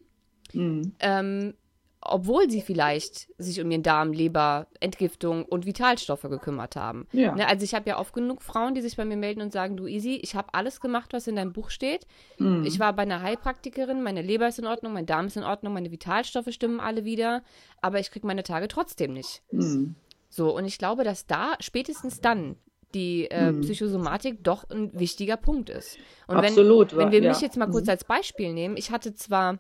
[0.53, 0.95] Mhm.
[0.99, 1.53] Ähm,
[2.01, 7.07] obwohl sie vielleicht sich um ihren Darm, Leber, Entgiftung und Vitalstoffe gekümmert haben.
[7.11, 7.35] Ja.
[7.35, 9.75] Ne, also ich habe ja oft genug Frauen, die sich bei mir melden und sagen,
[9.75, 12.07] du Easy, ich habe alles gemacht, was in deinem Buch steht.
[12.37, 12.63] Mhm.
[12.65, 15.73] Ich war bei einer Heilpraktikerin, meine Leber ist in Ordnung, mein Darm ist in Ordnung,
[15.73, 17.43] meine Vitalstoffe stimmen alle wieder,
[17.81, 19.41] aber ich kriege meine Tage trotzdem nicht.
[19.51, 19.95] Mhm.
[20.29, 22.55] So, und ich glaube, dass da spätestens dann
[22.93, 23.61] die äh, hm.
[23.61, 25.97] Psychosomatik doch ein wichtiger Punkt ist.
[26.27, 27.29] Und Absolut, wenn, wenn wir ja.
[27.29, 27.91] mich jetzt mal kurz mhm.
[27.91, 29.59] als Beispiel nehmen, ich hatte zwar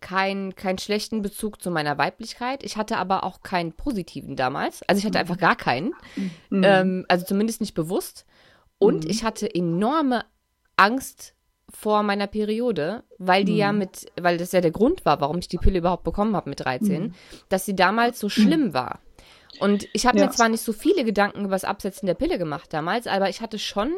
[0.00, 4.82] keinen keinen schlechten Bezug zu meiner Weiblichkeit, ich hatte aber auch keinen positiven damals.
[4.84, 5.92] Also ich hatte einfach gar keinen.
[6.48, 6.62] Mhm.
[6.64, 8.26] Ähm, also zumindest nicht bewusst.
[8.78, 9.10] Und mhm.
[9.10, 10.24] ich hatte enorme
[10.76, 11.34] Angst
[11.68, 13.58] vor meiner Periode, weil die mhm.
[13.58, 16.50] ja mit, weil das ja der Grund war, warum ich die Pille überhaupt bekommen habe
[16.50, 17.14] mit 13, mhm.
[17.48, 19.00] dass sie damals so schlimm war.
[19.60, 20.26] Und ich habe ja.
[20.26, 23.40] mir zwar nicht so viele Gedanken über das Absetzen der Pille gemacht damals, aber ich
[23.40, 23.92] hatte schon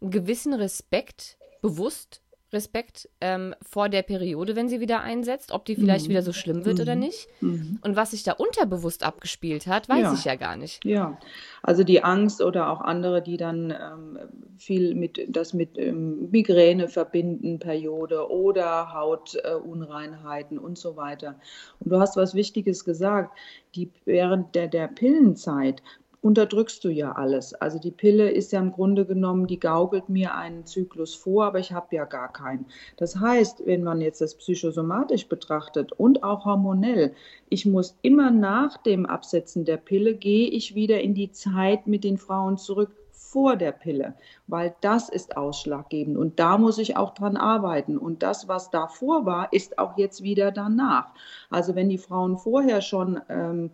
[0.00, 2.21] einen gewissen Respekt, bewusst
[2.52, 6.10] Respekt ähm, vor der Periode, wenn sie wieder einsetzt, ob die vielleicht mhm.
[6.10, 6.82] wieder so schlimm wird mhm.
[6.82, 7.28] oder nicht.
[7.40, 7.78] Mhm.
[7.82, 10.14] Und was sich da unterbewusst abgespielt hat, weiß ja.
[10.14, 10.84] ich ja gar nicht.
[10.84, 11.18] Ja,
[11.62, 14.18] also die Angst oder auch andere, die dann ähm,
[14.58, 21.36] viel mit das mit ähm, Migräne verbinden, Periode oder Hautunreinheiten äh, und so weiter.
[21.80, 23.36] Und du hast was Wichtiges gesagt.
[23.74, 25.82] Die während der, der Pillenzeit
[26.22, 27.52] unterdrückst du ja alles.
[27.54, 31.58] Also die Pille ist ja im Grunde genommen, die gaukelt mir einen Zyklus vor, aber
[31.58, 32.66] ich habe ja gar keinen.
[32.96, 37.12] Das heißt, wenn man jetzt das psychosomatisch betrachtet und auch hormonell,
[37.48, 42.04] ich muss immer nach dem Absetzen der Pille, gehe ich wieder in die Zeit mit
[42.04, 44.14] den Frauen zurück vor der Pille,
[44.46, 49.24] weil das ist ausschlaggebend und da muss ich auch dran arbeiten und das, was davor
[49.24, 51.14] war, ist auch jetzt wieder danach.
[51.48, 53.70] Also wenn die Frauen vorher schon ähm,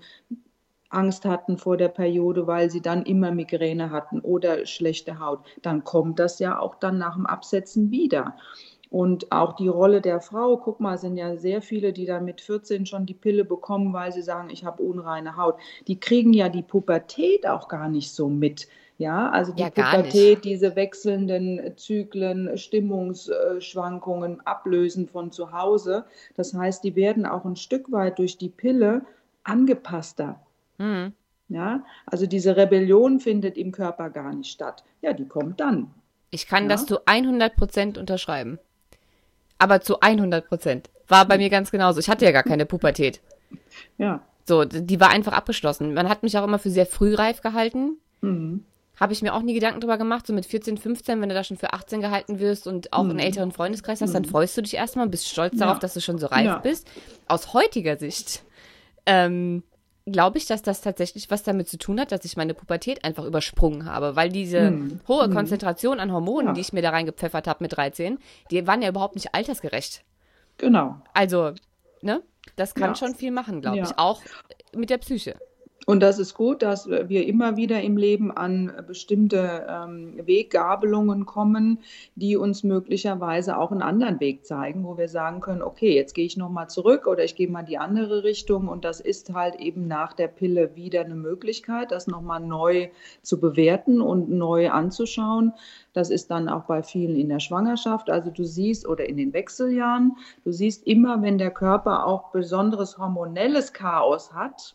[0.91, 5.85] Angst hatten vor der Periode, weil sie dann immer Migräne hatten oder schlechte Haut, dann
[5.85, 8.37] kommt das ja auch dann nach dem Absetzen wieder.
[8.91, 12.41] Und auch die Rolle der Frau, guck mal, sind ja sehr viele, die dann mit
[12.41, 15.57] 14 schon die Pille bekommen, weil sie sagen, ich habe unreine Haut.
[15.87, 18.67] Die kriegen ja die Pubertät auch gar nicht so mit.
[18.97, 26.05] Ja, also die ja, Pubertät, diese wechselnden Zyklen, Stimmungsschwankungen, Ablösen von zu Hause.
[26.35, 29.03] Das heißt, die werden auch ein Stück weit durch die Pille
[29.45, 30.41] angepasster.
[30.79, 31.13] Mhm.
[31.49, 34.85] Ja, also diese Rebellion findet im Körper gar nicht statt.
[35.01, 35.95] Ja, die kommt dann.
[36.31, 36.69] Ich kann ja?
[36.71, 38.59] das zu 100 Prozent unterschreiben.
[39.59, 40.91] Aber zu 100 Prozent.
[41.09, 42.01] War bei mir ganz genauso.
[42.01, 43.21] Ich hatte ja gar keine Pubertät.
[43.97, 44.23] Ja.
[44.45, 45.95] So, die war einfach abgeschlossen.
[45.95, 47.97] Man hat mich auch immer für sehr frühreif gehalten.
[48.21, 48.65] Mhm.
[49.01, 51.45] Habe ich mir auch nie Gedanken drüber gemacht, so mit 14, 15, wenn du da
[51.45, 53.11] schon für 18 gehalten wirst und auch mhm.
[53.11, 54.29] einen älteren Freundeskreis hast, dann mhm.
[54.29, 55.67] freust du dich erstmal und bist stolz ja.
[55.67, 56.59] darauf, dass du schon so reif ja.
[56.59, 56.91] bist.
[57.27, 58.43] Aus heutiger Sicht
[59.07, 59.63] ähm,
[60.13, 63.25] glaube ich, dass das tatsächlich was damit zu tun hat, dass ich meine Pubertät einfach
[63.25, 65.01] übersprungen habe, weil diese hm.
[65.09, 65.35] hohe hm.
[65.35, 66.53] Konzentration an Hormonen, ja.
[66.55, 68.19] die ich mir da reingepfeffert habe mit 13,
[68.51, 70.05] die waren ja überhaupt nicht altersgerecht.
[70.59, 70.97] Genau.
[71.15, 71.53] Also,
[72.03, 72.23] ne?
[72.57, 72.95] Das kann ja.
[72.97, 73.85] schon viel machen, glaube ja.
[73.85, 74.23] ich, auch
[74.75, 75.37] mit der Psyche.
[75.89, 81.79] Und das ist gut, dass wir immer wieder im Leben an bestimmte ähm, Weggabelungen kommen,
[82.15, 86.27] die uns möglicherweise auch einen anderen Weg zeigen, wo wir sagen können, okay, jetzt gehe
[86.27, 88.69] ich nochmal zurück oder ich gehe mal die andere Richtung.
[88.69, 92.91] Und das ist halt eben nach der Pille wieder eine Möglichkeit, das nochmal neu
[93.23, 95.55] zu bewerten und neu anzuschauen.
[95.95, 98.11] Das ist dann auch bei vielen in der Schwangerschaft.
[98.11, 102.99] Also du siehst oder in den Wechseljahren, du siehst immer, wenn der Körper auch besonderes
[102.99, 104.75] hormonelles Chaos hat,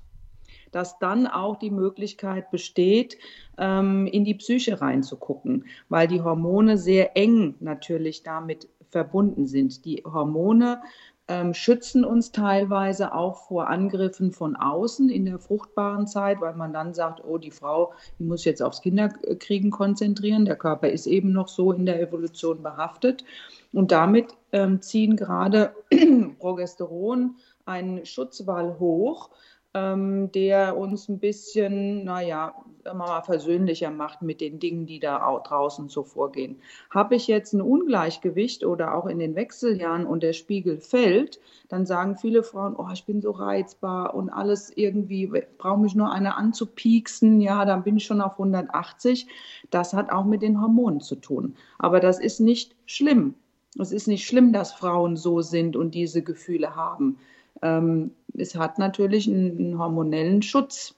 [0.75, 3.17] dass dann auch die Möglichkeit besteht,
[3.57, 9.85] ähm, in die Psyche reinzugucken, weil die Hormone sehr eng natürlich damit verbunden sind.
[9.85, 10.81] Die Hormone
[11.27, 16.73] ähm, schützen uns teilweise auch vor Angriffen von außen in der fruchtbaren Zeit, weil man
[16.73, 20.45] dann sagt, oh, die Frau, die muss jetzt aufs Kinderkriegen konzentrieren.
[20.45, 23.23] Der Körper ist eben noch so in der Evolution behaftet.
[23.71, 25.73] Und damit ähm, ziehen gerade
[26.39, 29.29] Progesteron einen Schutzwall hoch,
[29.73, 32.53] ähm, der uns ein bisschen, naja,
[32.93, 36.57] mal versöhnlicher macht mit den Dingen, die da draußen so vorgehen.
[36.89, 41.85] Habe ich jetzt ein Ungleichgewicht oder auch in den Wechseljahren und der Spiegel fällt, dann
[41.85, 46.35] sagen viele Frauen, oh, ich bin so reizbar und alles irgendwie, brauche mich nur eine
[46.35, 49.27] anzupieksen, ja, dann bin ich schon auf 180.
[49.69, 51.55] Das hat auch mit den Hormonen zu tun.
[51.79, 53.35] Aber das ist nicht schlimm.
[53.79, 57.17] Es ist nicht schlimm, dass Frauen so sind und diese Gefühle haben
[57.63, 60.95] ähm, es hat natürlich einen, einen hormonellen Schutz,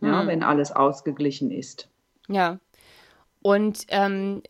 [0.00, 0.28] ja, hm.
[0.28, 1.88] wenn alles ausgeglichen ist.
[2.28, 2.58] Ja.
[3.42, 4.42] Und ähm,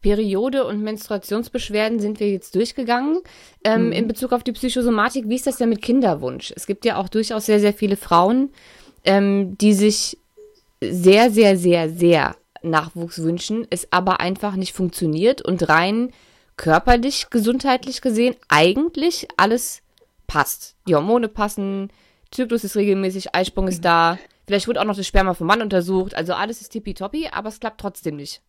[0.00, 3.18] Periode und Menstruationsbeschwerden sind wir jetzt durchgegangen.
[3.64, 3.92] Ähm, mhm.
[3.92, 6.52] In Bezug auf die Psychosomatik, wie ist das denn mit Kinderwunsch?
[6.54, 8.50] Es gibt ja auch durchaus sehr, sehr viele Frauen,
[9.04, 10.16] ähm, die sich
[10.80, 16.12] sehr, sehr, sehr, sehr Nachwuchs wünschen, es aber einfach nicht funktioniert und rein
[16.56, 19.82] körperlich, gesundheitlich gesehen eigentlich alles
[20.28, 20.76] passt.
[20.86, 21.90] Die Hormone passen,
[22.30, 24.18] Zyklus ist regelmäßig, Eisprung ist da.
[24.46, 26.14] Vielleicht wurde auch noch das Sperma vom Mann untersucht.
[26.14, 28.40] Also alles ist tippitoppi, aber es klappt trotzdem nicht.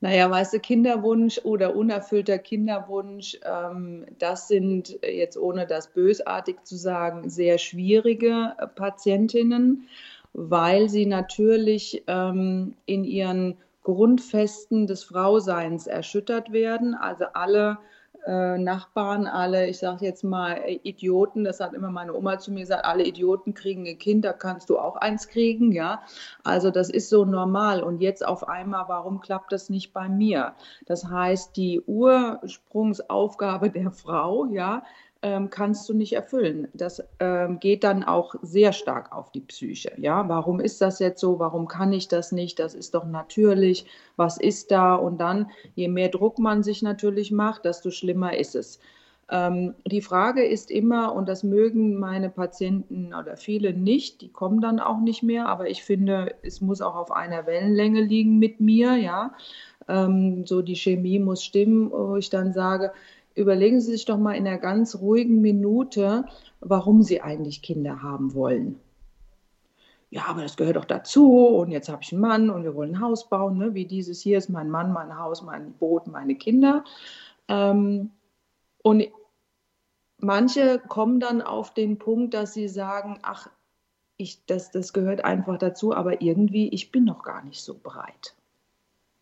[0.00, 6.76] Naja, weißt du, Kinderwunsch oder unerfüllter Kinderwunsch, ähm, das sind jetzt ohne das bösartig zu
[6.76, 9.88] sagen, sehr schwierige äh, Patientinnen,
[10.34, 16.94] weil sie natürlich ähm, in ihren Grundfesten des Frauseins erschüttert werden.
[16.94, 17.78] Also alle
[18.26, 22.60] äh, Nachbarn, alle, ich sage jetzt mal Idioten, das hat immer meine Oma zu mir
[22.60, 26.02] gesagt, alle Idioten kriegen ein Kind, da kannst du auch eins kriegen, ja.
[26.42, 27.82] Also das ist so normal.
[27.82, 30.54] Und jetzt auf einmal, warum klappt das nicht bei mir?
[30.86, 34.82] Das heißt, die Ursprungsaufgabe der Frau, ja,
[35.26, 36.68] ähm, kannst du nicht erfüllen.
[36.72, 39.90] Das ähm, geht dann auch sehr stark auf die Psyche.
[39.96, 41.40] Ja, warum ist das jetzt so?
[41.40, 42.60] Warum kann ich das nicht?
[42.60, 43.86] Das ist doch natürlich.
[44.14, 44.94] Was ist da?
[44.94, 48.78] Und dann, je mehr Druck man sich natürlich macht, desto schlimmer ist es.
[49.28, 54.60] Ähm, die Frage ist immer, und das mögen meine Patienten oder viele nicht, die kommen
[54.60, 58.60] dann auch nicht mehr, aber ich finde, es muss auch auf einer Wellenlänge liegen mit
[58.60, 59.34] mir, ja.
[59.88, 62.92] Ähm, so die Chemie muss stimmen, wo ich dann sage,
[63.36, 66.24] überlegen Sie sich doch mal in einer ganz ruhigen Minute,
[66.60, 68.80] warum Sie eigentlich Kinder haben wollen.
[70.10, 72.94] Ja, aber das gehört doch dazu und jetzt habe ich einen Mann und wir wollen
[72.94, 73.74] ein Haus bauen, ne?
[73.74, 76.84] wie dieses hier ist mein Mann, mein Haus, mein Boot, meine Kinder.
[77.48, 78.12] Ähm,
[78.82, 79.08] und
[80.18, 83.50] manche kommen dann auf den Punkt, dass sie sagen, ach,
[84.16, 88.35] ich, das, das gehört einfach dazu, aber irgendwie, ich bin noch gar nicht so bereit.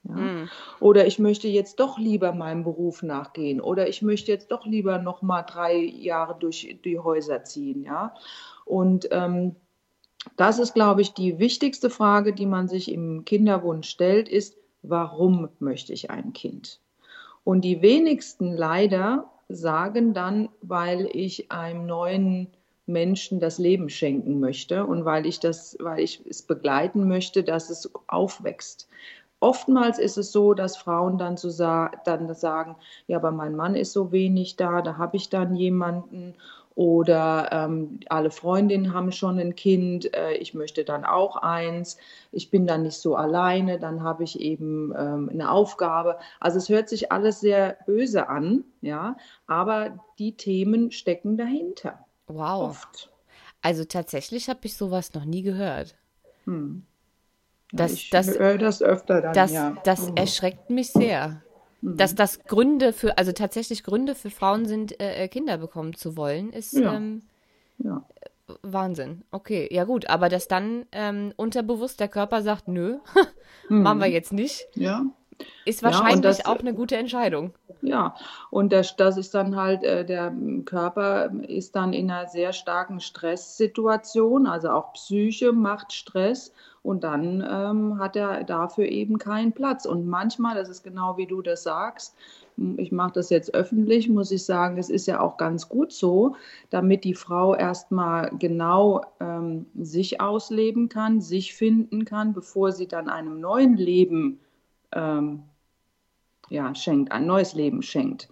[0.08, 0.14] Ja?
[0.14, 0.48] Mhm.
[0.80, 3.60] Oder ich möchte jetzt doch lieber meinem Beruf nachgehen.
[3.60, 7.82] Oder ich möchte jetzt doch lieber noch mal drei Jahre durch die Häuser ziehen.
[7.82, 8.14] Ja?
[8.64, 9.56] Und ähm,
[10.36, 15.48] das ist, glaube ich, die wichtigste Frage, die man sich im Kinderwunsch stellt, ist, warum
[15.58, 16.80] möchte ich ein Kind?
[17.44, 22.48] Und die wenigsten leider sagen dann, weil ich einem neuen
[22.86, 27.70] Menschen das Leben schenken möchte und weil ich das, weil ich es begleiten möchte, dass
[27.70, 28.88] es aufwächst.
[29.44, 32.76] Oftmals ist es so, dass Frauen dann, so sa dann sagen,
[33.06, 36.34] ja, aber mein Mann ist so wenig da, da habe ich dann jemanden
[36.74, 41.98] oder ähm, alle Freundinnen haben schon ein Kind, äh, ich möchte dann auch eins,
[42.32, 46.18] ich bin dann nicht so alleine, dann habe ich eben ähm, eine Aufgabe.
[46.40, 51.98] Also es hört sich alles sehr böse an, ja, aber die Themen stecken dahinter.
[52.28, 52.70] Wow.
[52.70, 53.12] Oft.
[53.60, 55.96] Also tatsächlich habe ich sowas noch nie gehört.
[56.46, 56.86] Hm.
[57.76, 59.76] Das, ich das, höre das öfter dann, das, ja.
[59.84, 60.16] Das mhm.
[60.16, 61.42] erschreckt mich sehr.
[61.80, 61.96] Mhm.
[61.96, 66.16] Dass das Gründe für, also tatsächlich Gründe für Frauen sind, äh, äh, Kinder bekommen zu
[66.16, 66.94] wollen, ist ja.
[66.94, 67.22] Ähm,
[67.78, 68.04] ja.
[68.62, 69.22] Wahnsinn.
[69.30, 72.98] Okay, ja gut, aber dass dann ähm, unterbewusst der Körper sagt, nö,
[73.68, 73.82] mhm.
[73.82, 74.66] machen wir jetzt nicht.
[74.74, 75.04] Ja.
[75.64, 77.54] Ist wahrscheinlich ja, das, auch eine gute Entscheidung.
[77.82, 78.14] Ja,
[78.50, 80.32] und das, das ist dann halt, äh, der
[80.64, 86.52] Körper ist dann in einer sehr starken Stresssituation, also auch Psyche macht Stress
[86.84, 89.86] und dann ähm, hat er dafür eben keinen Platz.
[89.86, 92.14] Und manchmal, das ist genau wie du das sagst,
[92.76, 96.36] ich mache das jetzt öffentlich, muss ich sagen, es ist ja auch ganz gut so,
[96.68, 103.08] damit die Frau erstmal genau ähm, sich ausleben kann, sich finden kann, bevor sie dann
[103.08, 104.38] einem neuen Leben
[104.92, 105.42] ähm,
[106.50, 108.28] ja, schenkt, ein neues Leben schenkt.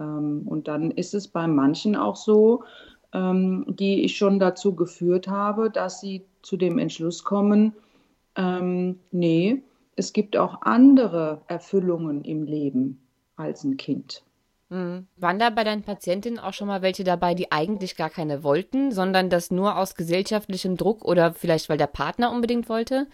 [0.00, 2.64] Ähm, und dann ist es bei manchen auch so,
[3.12, 7.72] ähm, die ich schon dazu geführt habe, dass sie zu dem Entschluss kommen,
[8.36, 9.62] ähm, nee,
[9.96, 13.00] es gibt auch andere Erfüllungen im Leben
[13.36, 14.24] als ein Kind.
[14.74, 15.06] Mhm.
[15.16, 18.90] Waren da bei deinen Patientinnen auch schon mal welche dabei, die eigentlich gar keine wollten,
[18.90, 23.06] sondern das nur aus gesellschaftlichem Druck oder vielleicht weil der Partner unbedingt wollte?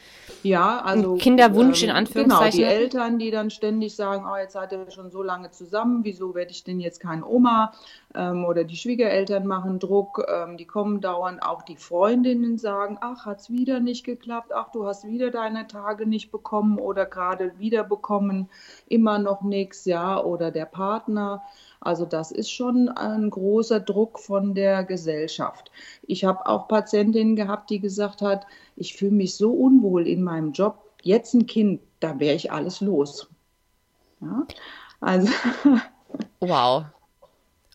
[0.43, 1.13] Ja, also.
[1.13, 2.61] Ein Kinderwunsch ähm, in Anführungszeichen.
[2.61, 6.01] Genau, die Eltern, die dann ständig sagen: Oh, jetzt seid ihr schon so lange zusammen,
[6.03, 7.73] wieso werde ich denn jetzt kein Oma?
[8.15, 11.43] Ähm, oder die Schwiegereltern machen Druck, ähm, die kommen dauernd.
[11.43, 14.53] Auch die Freundinnen sagen: Ach, hat es wieder nicht geklappt?
[14.55, 18.49] Ach, du hast wieder deine Tage nicht bekommen oder gerade wieder bekommen,
[18.89, 20.23] immer noch nichts, ja.
[20.23, 21.43] Oder der Partner.
[21.81, 25.71] Also das ist schon ein großer Druck von der Gesellschaft.
[26.03, 30.53] Ich habe auch Patientinnen gehabt, die gesagt hat, ich fühle mich so unwohl in meinem
[30.53, 30.79] Job.
[31.03, 33.31] Jetzt ein Kind, da wäre ich alles los.
[34.21, 34.47] Ja?
[35.01, 35.29] Also
[36.41, 36.85] wow.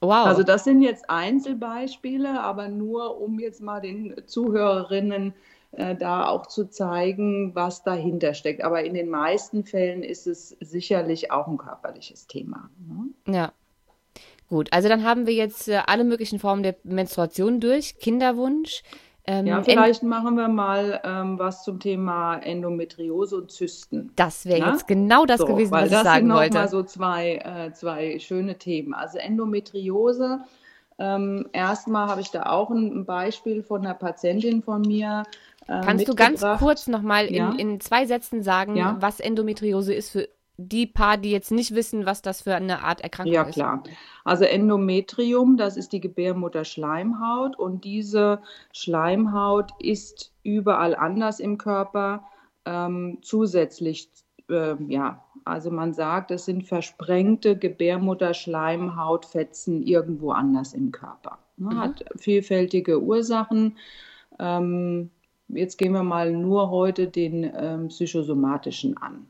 [0.02, 0.26] Wow.
[0.28, 5.34] Also das sind jetzt Einzelbeispiele, aber nur um jetzt mal den Zuhörerinnen
[5.72, 8.64] äh, da auch zu zeigen, was dahinter steckt.
[8.64, 12.70] Aber in den meisten Fällen ist es sicherlich auch ein körperliches Thema.
[12.88, 13.34] Ne?
[13.34, 13.54] Ja.
[14.50, 18.84] Gut, also dann haben wir jetzt äh, alle möglichen Formen der Menstruation durch, Kinderwunsch.
[19.28, 24.12] Ähm, ja, vielleicht machen wir mal ähm, was zum Thema Endometriose und Zysten.
[24.16, 26.54] Das wäre jetzt genau das so, gewesen, was ich sagen wollte.
[26.54, 28.94] Das sind nochmal so zwei, äh, zwei schöne Themen.
[28.94, 30.42] Also Endometriose,
[31.00, 35.24] ähm, erstmal habe ich da auch ein Beispiel von einer Patientin von mir.
[35.68, 37.50] Äh, Kannst du ganz kurz nochmal ja?
[37.50, 38.98] in, in zwei Sätzen sagen, ja?
[39.00, 43.02] was Endometriose ist für die paar, die jetzt nicht wissen, was das für eine Art
[43.02, 43.38] Erkrankung ist?
[43.38, 43.84] Ja, klar.
[44.24, 48.42] Also Endometrium, das ist die Gebärmutterschleimhaut und diese
[48.72, 52.24] Schleimhaut ist überall anders im Körper
[52.66, 54.10] ähm, zusätzlich,
[54.50, 61.38] äh, ja, also man sagt, es sind versprengte Gebärmutterschleimhautfetzen irgendwo anders im Körper.
[61.58, 61.72] Ne?
[61.72, 61.80] Mhm.
[61.80, 63.78] Hat vielfältige Ursachen.
[64.40, 65.12] Ähm,
[65.50, 69.28] jetzt gehen wir mal nur heute den ähm, psychosomatischen an.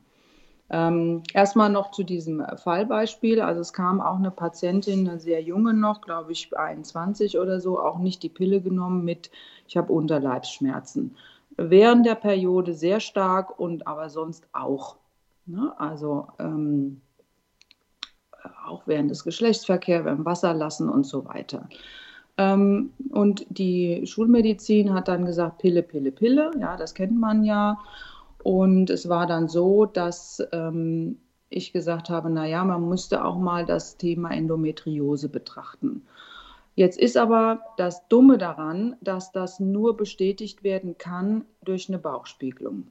[0.70, 3.42] Ähm, erstmal noch zu diesem Fallbeispiel.
[3.42, 7.80] Also es kam auch eine Patientin, eine sehr junge noch, glaube ich 21 oder so,
[7.80, 9.30] auch nicht die Pille genommen mit,
[9.68, 11.16] ich habe Unterleibsschmerzen.
[11.58, 14.98] Während der Periode sehr stark und aber sonst auch.
[15.46, 15.74] Ne?
[15.78, 17.02] Also ähm,
[18.66, 21.70] auch während des Geschlechtsverkehrs, beim Wasserlassen und so weiter.
[22.38, 26.52] Ähm, und die Schulmedizin hat dann gesagt, Pille, Pille, Pille.
[26.60, 27.78] Ja, das kennt man ja.
[28.46, 31.18] Und es war dann so, dass ähm,
[31.50, 36.06] ich gesagt habe, naja, man müsste auch mal das Thema Endometriose betrachten.
[36.76, 42.86] Jetzt ist aber das Dumme daran, dass das nur bestätigt werden kann durch eine Bauchspiegelung.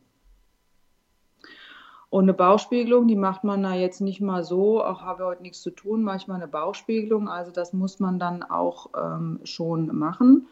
[2.10, 5.62] Und eine Bauchspiegelung, die macht man da jetzt nicht mal so, auch habe heute nichts
[5.62, 7.28] zu tun, manchmal eine Bauchspiegelung.
[7.28, 10.48] Also das muss man dann auch ähm, schon machen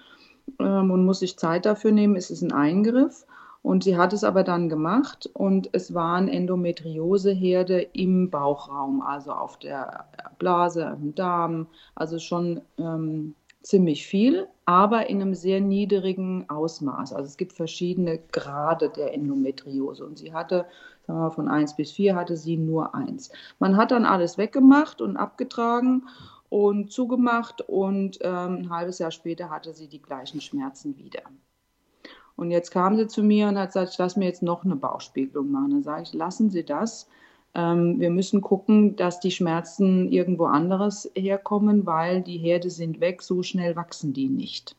[0.61, 2.15] ähm, und muss sich Zeit dafür nehmen.
[2.15, 3.27] Es ist ein Eingriff.
[3.63, 9.57] Und sie hat es aber dann gemacht und es waren Endometrioseherde im Bauchraum, also auf
[9.59, 10.09] der
[10.39, 17.13] Blase, im Darm, also schon ähm, ziemlich viel, aber in einem sehr niedrigen Ausmaß.
[17.13, 20.67] Also es gibt verschiedene Grade der Endometriose und sie hatte,
[21.07, 23.31] sagen wir mal, von 1 bis 4 hatte sie nur 1.
[23.61, 26.09] Man hat dann alles weggemacht und abgetragen
[26.49, 31.23] und zugemacht und ähm, ein halbes Jahr später hatte sie die gleichen Schmerzen wieder.
[32.37, 34.77] Und jetzt kam sie zu mir und hat gesagt, ich lasse mir jetzt noch eine
[34.77, 35.71] Bauchspiegelung machen.
[35.71, 37.09] Dann sage ich, lassen Sie das.
[37.55, 43.23] Ähm, wir müssen gucken, dass die Schmerzen irgendwo anderes herkommen, weil die Herde sind weg,
[43.23, 44.75] so schnell wachsen die nicht.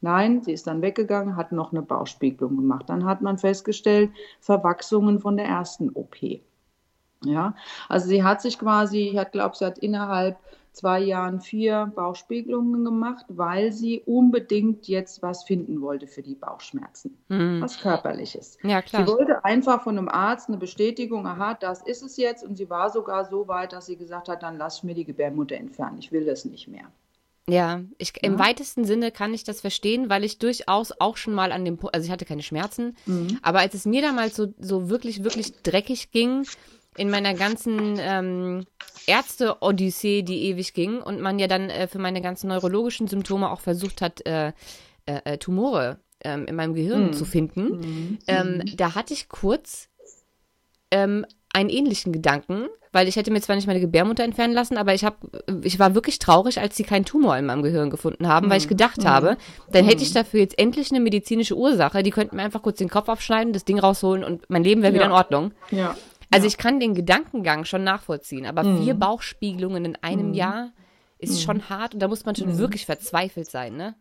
[0.00, 2.88] Nein, sie ist dann weggegangen, hat noch eine Bauchspiegelung gemacht.
[2.88, 6.16] Dann hat man festgestellt, Verwachsungen von der ersten OP.
[7.24, 7.54] Ja,
[7.88, 10.38] also sie hat sich quasi, ich glaube, sie hat innerhalb
[10.76, 17.16] zwei Jahren vier Bauchspiegelungen gemacht, weil sie unbedingt jetzt was finden wollte für die Bauchschmerzen.
[17.28, 17.62] Mhm.
[17.62, 18.58] Was körperliches.
[18.62, 19.06] Ja, klar.
[19.06, 22.44] Sie wollte einfach von einem Arzt eine Bestätigung, aha, das ist es jetzt.
[22.44, 25.06] Und sie war sogar so weit, dass sie gesagt hat, dann lass ich mir die
[25.06, 25.96] Gebärmutter entfernen.
[25.98, 26.84] Ich will das nicht mehr.
[27.48, 28.28] Ja, ich, ja.
[28.28, 31.78] im weitesten Sinne kann ich das verstehen, weil ich durchaus auch schon mal an dem
[31.78, 33.38] Punkt, also ich hatte keine Schmerzen, mhm.
[33.40, 36.44] aber als es mir damals so, so wirklich, wirklich dreckig ging,
[36.96, 38.64] in meiner ganzen ähm,
[39.06, 43.60] Ärzte-Odyssee, die ewig ging und man ja dann äh, für meine ganzen neurologischen Symptome auch
[43.60, 44.52] versucht hat, äh,
[45.06, 47.12] äh, äh Tumore ähm, in meinem Gehirn mm.
[47.12, 48.18] zu finden, mm.
[48.26, 49.88] Ähm, da hatte ich kurz
[50.90, 54.94] ähm, einen ähnlichen Gedanken, weil ich hätte mir zwar nicht meine Gebärmutter entfernen lassen, aber
[54.94, 55.16] ich habe,
[55.62, 58.68] ich war wirklich traurig, als sie keinen Tumor in meinem Gehirn gefunden haben, weil ich
[58.68, 59.06] gedacht mm.
[59.06, 59.36] habe,
[59.70, 62.02] dann hätte ich dafür jetzt endlich eine medizinische Ursache.
[62.02, 64.94] Die könnten mir einfach kurz den Kopf abschneiden, das Ding rausholen und mein Leben wäre
[64.94, 65.10] wieder ja.
[65.10, 65.52] in Ordnung.
[65.70, 65.94] Ja.
[66.30, 66.48] Also ja.
[66.48, 68.82] ich kann den Gedankengang schon nachvollziehen, aber mhm.
[68.82, 70.34] vier Bauchspiegelungen in einem mhm.
[70.34, 70.72] Jahr
[71.18, 71.44] ist mhm.
[71.44, 72.58] schon hart und da muss man schon mhm.
[72.58, 73.94] wirklich verzweifelt sein, ne?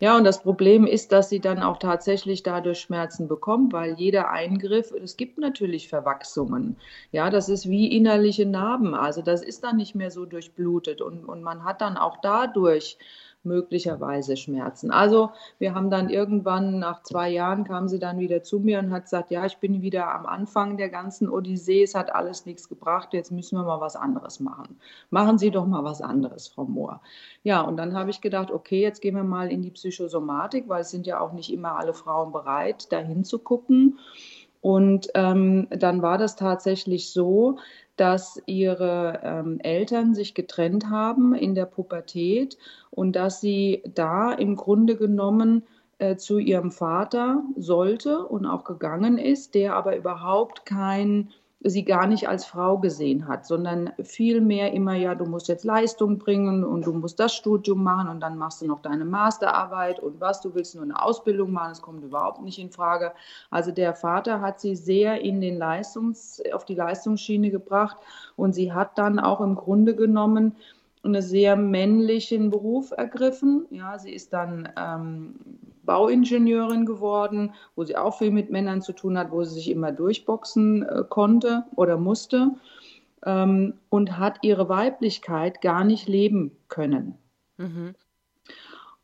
[0.00, 4.30] Ja, und das Problem ist, dass sie dann auch tatsächlich dadurch Schmerzen bekommt, weil jeder
[4.30, 6.76] Eingriff, es gibt natürlich Verwachsungen.
[7.10, 8.94] Ja, das ist wie innerliche Narben.
[8.94, 12.98] Also das ist dann nicht mehr so durchblutet und, und man hat dann auch dadurch
[13.42, 14.90] möglicherweise Schmerzen.
[14.90, 18.90] Also wir haben dann irgendwann nach zwei Jahren kam sie dann wieder zu mir und
[18.90, 22.68] hat gesagt, ja, ich bin wieder am Anfang der ganzen Odyssee, es hat alles nichts
[22.68, 24.78] gebracht, jetzt müssen wir mal was anderes machen.
[25.10, 27.00] Machen Sie doch mal was anderes, Frau Mohr.
[27.42, 30.82] Ja, und dann habe ich gedacht, okay, jetzt gehen wir mal in die Psychosomatik, weil
[30.82, 33.98] es sind ja auch nicht immer alle Frauen bereit, dahin zu gucken.
[34.60, 37.58] Und ähm, dann war das tatsächlich so,
[37.98, 42.56] dass ihre ähm, Eltern sich getrennt haben in der Pubertät
[42.90, 45.64] und dass sie da im Grunde genommen
[45.98, 51.30] äh, zu ihrem Vater sollte und auch gegangen ist, der aber überhaupt kein
[51.60, 56.18] sie gar nicht als Frau gesehen hat, sondern vielmehr immer, ja, du musst jetzt Leistung
[56.18, 60.20] bringen und du musst das Studium machen und dann machst du noch deine Masterarbeit und
[60.20, 63.12] was, du willst nur eine Ausbildung machen, das kommt überhaupt nicht in Frage.
[63.50, 67.96] Also der Vater hat sie sehr in den Leistungs, auf die Leistungsschiene gebracht
[68.36, 70.54] und sie hat dann auch im Grunde genommen
[71.02, 73.66] einen sehr männlichen Beruf ergriffen.
[73.70, 75.34] Ja, sie ist dann ähm,
[75.88, 79.90] Bauingenieurin geworden, wo sie auch viel mit Männern zu tun hat, wo sie sich immer
[79.90, 82.50] durchboxen äh, konnte oder musste
[83.24, 87.16] ähm, und hat ihre Weiblichkeit gar nicht leben können.
[87.56, 87.94] Mhm.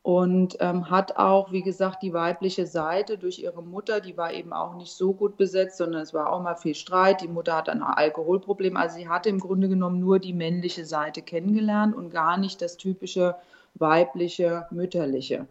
[0.02, 4.52] Und ähm, hat auch, wie gesagt, die weibliche Seite durch ihre Mutter, die war eben
[4.52, 7.22] auch nicht so gut besetzt, sondern es war auch mal viel Streit.
[7.22, 8.76] Die Mutter hat ein Alkoholproblem.
[8.76, 12.76] Also sie hatte im Grunde genommen nur die männliche Seite kennengelernt und gar nicht das
[12.76, 13.36] typische
[13.76, 15.46] weibliche, mütterliche.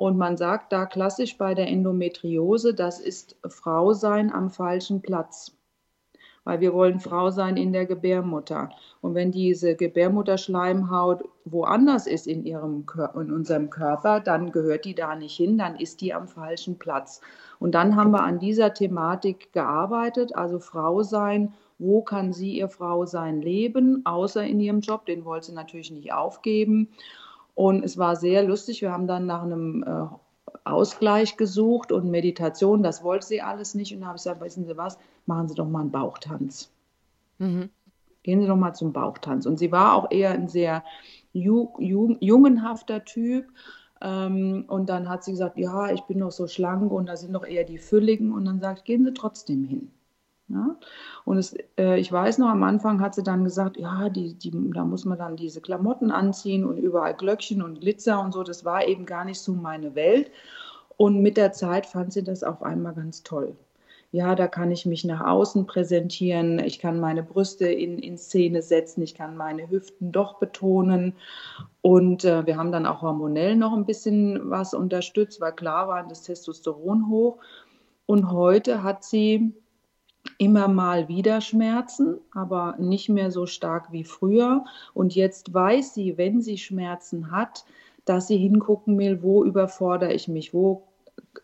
[0.00, 5.54] Und man sagt da klassisch bei der Endometriose, das ist Frau sein am falschen Platz.
[6.42, 8.70] Weil wir wollen Frau sein in der Gebärmutter.
[9.02, 15.14] Und wenn diese Gebärmutterschleimhaut woanders ist in, ihrem, in unserem Körper, dann gehört die da
[15.16, 17.20] nicht hin, dann ist die am falschen Platz.
[17.58, 22.68] Und dann haben wir an dieser Thematik gearbeitet, also Frau sein wo kann sie ihr
[22.68, 26.90] Frau sein leben, außer in ihrem Job, den wollte sie natürlich nicht aufgeben.
[27.54, 28.82] Und es war sehr lustig.
[28.82, 30.06] Wir haben dann nach einem äh,
[30.64, 32.82] Ausgleich gesucht und Meditation.
[32.82, 33.94] Das wollte sie alles nicht.
[33.94, 36.70] Und da habe ich gesagt, wissen Sie was, machen Sie doch mal einen Bauchtanz.
[37.38, 37.70] Mhm.
[38.22, 39.46] Gehen Sie doch mal zum Bauchtanz.
[39.46, 40.84] Und sie war auch eher ein sehr
[41.32, 43.46] ju ju jungenhafter Typ.
[44.02, 47.32] Ähm, und dann hat sie gesagt, ja, ich bin noch so schlank und da sind
[47.32, 48.32] doch eher die Fülligen.
[48.32, 49.90] Und dann sagt, gehen Sie trotzdem hin.
[50.50, 50.76] Ja?
[51.24, 54.52] Und es, äh, ich weiß noch, am Anfang hat sie dann gesagt, ja, die, die,
[54.72, 58.42] da muss man dann diese Klamotten anziehen und überall Glöckchen und Glitzer und so.
[58.42, 60.30] Das war eben gar nicht so meine Welt.
[60.96, 63.56] Und mit der Zeit fand sie das auf einmal ganz toll.
[64.12, 68.60] Ja, da kann ich mich nach außen präsentieren, ich kann meine Brüste in, in Szene
[68.60, 71.14] setzen, ich kann meine Hüften doch betonen.
[71.80, 76.06] Und äh, wir haben dann auch hormonell noch ein bisschen was unterstützt, weil klar war
[76.08, 77.38] das Testosteron hoch.
[78.06, 79.54] Und heute hat sie
[80.40, 84.64] immer mal wieder Schmerzen, aber nicht mehr so stark wie früher.
[84.94, 87.66] Und jetzt weiß sie, wenn sie Schmerzen hat,
[88.06, 90.88] dass sie hingucken will, wo überfordere ich mich, wo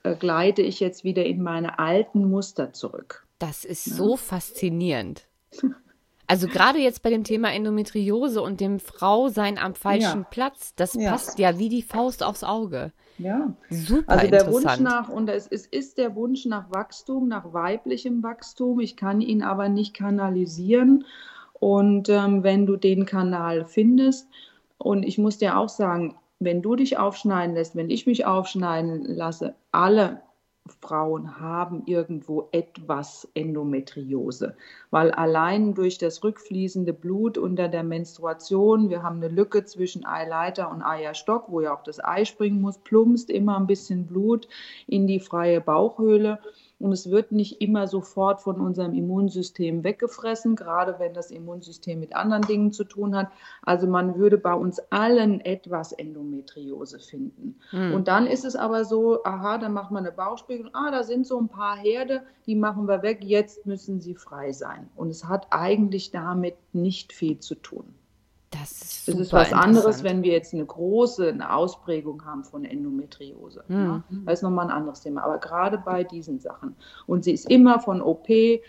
[0.02, 3.26] äh, gleite ich jetzt wieder in meine alten Muster zurück.
[3.38, 3.96] Das ist ja.
[3.96, 5.28] so faszinierend.
[6.26, 10.26] Also gerade jetzt bei dem Thema Endometriose und dem Frausein am falschen ja.
[10.30, 11.10] Platz, das ja.
[11.10, 12.92] passt ja wie die Faust aufs Auge.
[13.18, 17.52] Ja, super also der Wunsch nach, und es, es ist der Wunsch nach Wachstum, nach
[17.52, 18.80] weiblichem Wachstum.
[18.80, 21.04] Ich kann ihn aber nicht kanalisieren.
[21.54, 24.28] Und ähm, wenn du den Kanal findest,
[24.78, 29.04] und ich muss dir auch sagen, wenn du dich aufschneiden lässt, wenn ich mich aufschneiden
[29.04, 30.20] lasse, alle
[30.80, 34.56] Frauen haben irgendwo etwas Endometriose,
[34.90, 40.70] weil allein durch das rückfließende Blut unter der Menstruation, wir haben eine Lücke zwischen Eileiter
[40.70, 44.48] und Eierstock, wo ja auch das Ei springen muss, plumpst immer ein bisschen Blut
[44.86, 46.38] in die freie Bauchhöhle
[46.78, 52.14] und es wird nicht immer sofort von unserem Immunsystem weggefressen, gerade wenn das Immunsystem mit
[52.14, 53.30] anderen Dingen zu tun hat.
[53.62, 57.58] Also man würde bei uns allen etwas Endometriose finden.
[57.72, 57.94] Mhm.
[57.94, 61.26] Und dann ist es aber so, aha, dann macht man eine Bauchspiegelung, ah, da sind
[61.26, 64.88] so ein paar Herde, die machen wir weg, jetzt müssen sie frei sein.
[64.96, 67.94] Und es hat eigentlich damit nicht viel zu tun.
[68.60, 72.64] Das ist, es ist was anderes, wenn wir jetzt eine große eine Ausprägung haben von
[72.64, 73.64] Endometriose.
[73.68, 73.84] Hm.
[73.84, 74.02] Ja?
[74.24, 75.24] Das ist nochmal ein anderes Thema.
[75.24, 76.76] Aber gerade bei diesen Sachen.
[77.06, 78.60] Und sie ist immer von OP äh,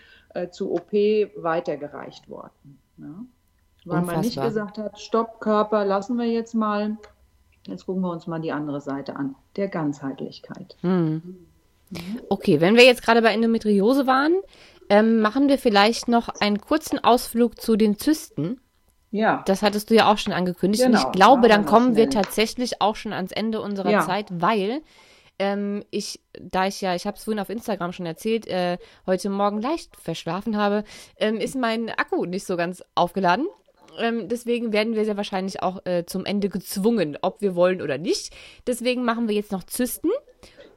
[0.50, 2.78] zu OP weitergereicht worden.
[2.98, 3.06] Ja?
[3.84, 4.14] Weil Unfassbar.
[4.14, 6.96] man nicht gesagt hat, Stopp, Körper, lassen wir jetzt mal.
[7.66, 10.76] Jetzt gucken wir uns mal die andere Seite an, der Ganzheitlichkeit.
[10.80, 11.46] Hm.
[12.28, 14.34] Okay, wenn wir jetzt gerade bei Endometriose waren,
[14.88, 18.60] ähm, machen wir vielleicht noch einen kurzen Ausflug zu den Zysten.
[19.10, 19.42] Ja.
[19.46, 20.84] Das hattest du ja auch schon angekündigt.
[20.84, 20.98] Genau.
[20.98, 24.00] Und ich glaube, dann kommen wir tatsächlich auch schon ans Ende unserer ja.
[24.06, 24.82] Zeit, weil
[25.38, 29.30] ähm, ich, da ich ja, ich habe es vorhin auf Instagram schon erzählt, äh, heute
[29.30, 30.84] Morgen leicht verschlafen habe,
[31.16, 33.46] ähm, ist mein Akku nicht so ganz aufgeladen.
[33.98, 37.98] Ähm, deswegen werden wir sehr wahrscheinlich auch äh, zum Ende gezwungen, ob wir wollen oder
[37.98, 38.34] nicht.
[38.66, 40.10] Deswegen machen wir jetzt noch Zysten.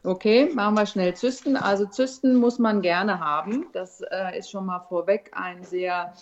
[0.04, 1.56] Okay, machen wir schnell Zysten.
[1.56, 3.68] Also Zysten muss man gerne haben.
[3.74, 6.14] Das äh, ist schon mal vorweg ein sehr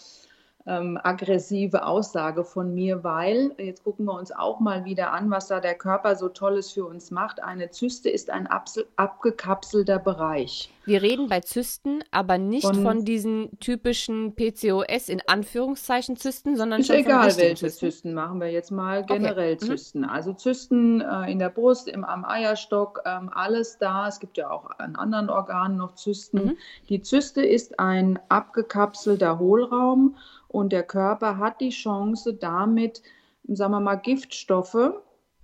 [0.65, 5.47] ähm, aggressive Aussage von mir, weil, jetzt gucken wir uns auch mal wieder an, was
[5.47, 7.41] da der Körper so Tolles für uns macht.
[7.41, 10.71] Eine Zyste ist ein abgekapselter Bereich.
[10.85, 16.81] Wir reden bei Zysten aber nicht von, von diesen typischen PCOS in Anführungszeichen Zysten, sondern
[16.81, 17.91] ist schon egal, welche Zysten.
[17.91, 19.65] Zysten machen wir jetzt mal generell okay.
[19.65, 19.69] Mhm.
[19.69, 19.99] Zysten.
[19.99, 20.09] Mhm.
[20.09, 24.07] Also Zysten äh, in der Brust, im, am Eierstock, ähm, alles da.
[24.07, 26.37] Es gibt ja auch an anderen Organen noch Zysten.
[26.37, 26.57] Mhm.
[26.89, 30.15] Die Zyste ist ein abgekapselter Hohlraum
[30.49, 33.01] und der Körper hat die Chance, damit,
[33.47, 34.91] sagen wir mal, Giftstoffe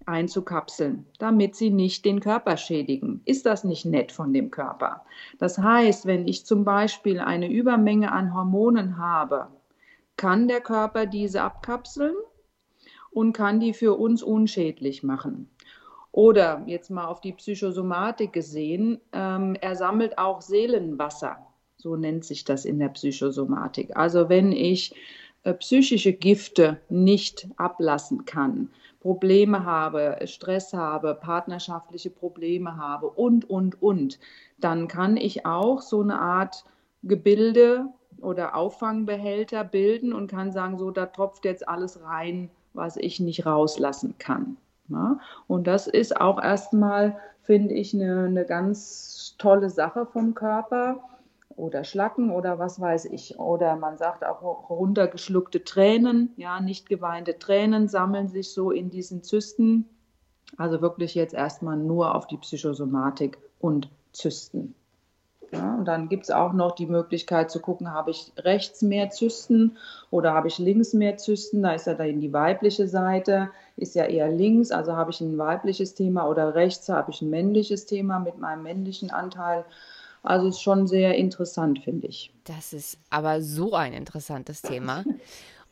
[0.05, 3.21] einzukapseln, damit sie nicht den Körper schädigen.
[3.25, 5.05] Ist das nicht nett von dem Körper?
[5.39, 9.47] Das heißt, wenn ich zum Beispiel eine Übermenge an Hormonen habe,
[10.17, 12.15] kann der Körper diese abkapseln
[13.11, 15.49] und kann die für uns unschädlich machen.
[16.11, 21.45] Oder jetzt mal auf die Psychosomatik gesehen, ähm, er sammelt auch Seelenwasser.
[21.85, 23.95] So nennt sich das in der Psychosomatik.
[23.95, 24.95] Also wenn ich
[25.43, 28.69] äh, psychische Gifte nicht ablassen kann,
[29.01, 34.17] Probleme habe, Stress habe, partnerschaftliche Probleme habe und, und, und,
[34.57, 36.65] dann kann ich auch so eine Art
[37.03, 37.85] Gebilde
[38.19, 43.45] oder Auffangbehälter bilden und kann sagen, so, da tropft jetzt alles rein, was ich nicht
[43.45, 44.57] rauslassen kann.
[44.89, 45.19] Ja?
[45.45, 50.99] Und das ist auch erstmal, finde ich, eine, eine ganz tolle Sache vom Körper
[51.55, 53.39] oder Schlacken oder was weiß ich.
[53.39, 59.23] Oder man sagt auch runtergeschluckte Tränen, ja, nicht geweinte Tränen sammeln sich so in diesen
[59.23, 59.85] Zysten.
[60.57, 64.75] Also wirklich jetzt erstmal nur auf die Psychosomatik und Zysten.
[65.51, 69.09] Ja, und dann gibt es auch noch die Möglichkeit zu gucken, habe ich rechts mehr
[69.09, 69.77] Zysten
[70.09, 71.61] oder habe ich links mehr Zysten?
[71.63, 75.37] Da ist ja dann die weibliche Seite, ist ja eher links, also habe ich ein
[75.37, 79.65] weibliches Thema oder rechts habe ich ein männliches Thema mit meinem männlichen Anteil.
[80.25, 82.33] Also ist schon sehr interessant, finde ich.
[82.43, 85.03] Das ist aber so ein interessantes Thema.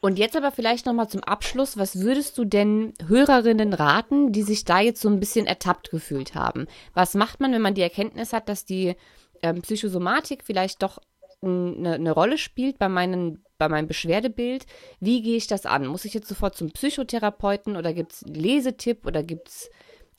[0.04, 4.66] Und jetzt aber vielleicht nochmal zum Abschluss, was würdest du denn Hörerinnen raten, die sich
[4.66, 6.68] da jetzt so ein bisschen ertappt gefühlt haben?
[6.94, 8.96] Was macht man, wenn man die Erkenntnis hat, dass die
[9.42, 11.00] ähm, Psychosomatik vielleicht doch
[11.42, 14.66] eine, eine Rolle spielt bei, meinen, bei meinem Beschwerdebild?
[15.00, 15.88] Wie gehe ich das an?
[15.88, 19.70] Muss ich jetzt sofort zum Psychotherapeuten oder gibt es Lesetipp oder gibt es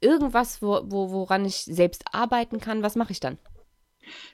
[0.00, 2.82] irgendwas, wo, wo, woran ich selbst arbeiten kann?
[2.82, 3.36] Was mache ich dann?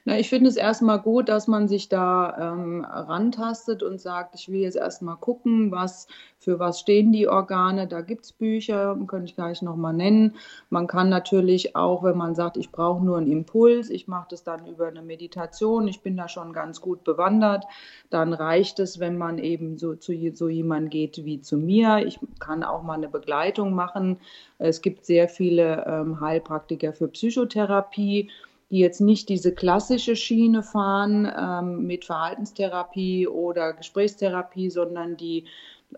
[0.05, 4.49] Na, ich finde es erstmal gut, dass man sich da ähm, rantastet und sagt, ich
[4.49, 6.07] will jetzt erstmal gucken, was
[6.39, 7.87] für was stehen die Organe.
[7.87, 10.37] Da gibt es Bücher, könnte ich gleich nochmal nennen.
[10.71, 14.43] Man kann natürlich auch, wenn man sagt, ich brauche nur einen Impuls, ich mache das
[14.43, 17.65] dann über eine Meditation, ich bin da schon ganz gut bewandert,
[18.09, 21.99] dann reicht es, wenn man eben so zu so jemand geht wie zu mir.
[22.07, 24.19] Ich kann auch mal eine Begleitung machen.
[24.59, 28.31] Es gibt sehr viele ähm, Heilpraktiker für Psychotherapie
[28.71, 35.45] die jetzt nicht diese klassische Schiene fahren ähm, mit Verhaltenstherapie oder Gesprächstherapie, sondern die,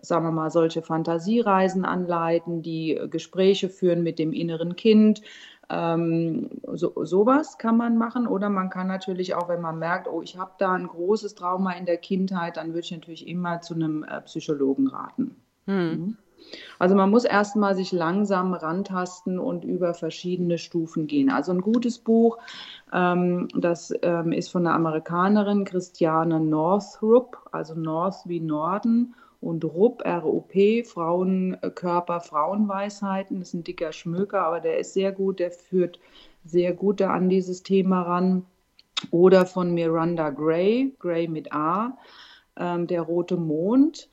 [0.01, 5.21] sagen wir mal, solche Fantasiereisen anleiten, die Gespräche führen mit dem inneren Kind.
[5.69, 10.21] Ähm, so, sowas kann man machen oder man kann natürlich auch, wenn man merkt, oh,
[10.21, 13.75] ich habe da ein großes Trauma in der Kindheit, dann würde ich natürlich immer zu
[13.75, 15.35] einem äh, Psychologen raten.
[15.65, 15.89] Hm.
[15.89, 16.17] Mhm.
[16.79, 21.29] Also man muss erstmal sich langsam rantasten und über verschiedene Stufen gehen.
[21.29, 22.37] Also ein gutes Buch,
[22.91, 30.03] ähm, das ähm, ist von einer Amerikanerin, Christiane Northrup, also North wie Norden und Rupp,
[30.05, 33.39] R-U-P, Frauenkörper, Frauenweisheiten.
[33.39, 35.99] Das ist ein dicker Schmöker, aber der ist sehr gut, der führt
[36.45, 38.45] sehr gut an dieses Thema ran.
[39.11, 41.97] oder von Miranda Gray, Gray mit A,
[42.57, 44.09] ähm, Der rote Mond.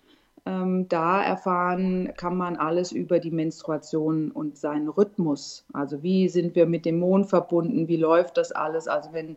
[0.47, 5.65] Ähm, da erfahren kann man alles über die Menstruation und seinen Rhythmus.
[5.73, 8.89] Also wie sind wir mit dem Mond verbunden, wie läuft das alles?
[8.89, 9.37] Also wenn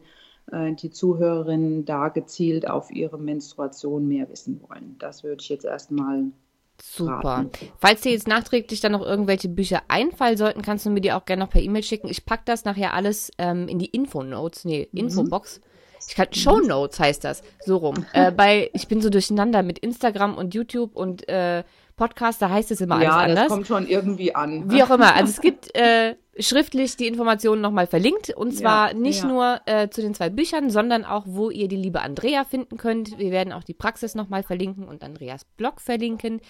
[0.51, 4.95] äh, die Zuhörerinnen da gezielt auf ihre Menstruation mehr wissen wollen.
[4.99, 6.25] Das würde ich jetzt erstmal
[6.81, 7.23] Super.
[7.23, 7.51] Raten.
[7.77, 11.25] Falls dir jetzt nachträglich dann noch irgendwelche Bücher einfallen sollten, kannst du mir die auch
[11.25, 12.09] gerne noch per E-Mail schicken.
[12.09, 15.33] Ich packe das nachher alles ähm, in die Infonotes, nee, Mhm.
[16.07, 18.05] Ich kann, Show Notes heißt das, so rum.
[18.13, 21.63] äh, bei, ich bin so durcheinander mit Instagram und YouTube und äh,
[21.95, 23.47] Podcast, da heißt es immer alles Ja, das anders.
[23.49, 24.69] kommt schon irgendwie an.
[24.71, 25.13] Wie auch immer.
[25.15, 28.31] Also es gibt äh, schriftlich die Informationen nochmal verlinkt.
[28.35, 29.29] Und zwar Ja, nicht ja.
[29.29, 33.19] nur äh, zu den zwei Büchern, sondern auch, wo ihr die liebe Andrea finden könnt.
[33.19, 36.41] Wir werden auch die Praxis nochmal verlinken und Andreas Blog verlinken.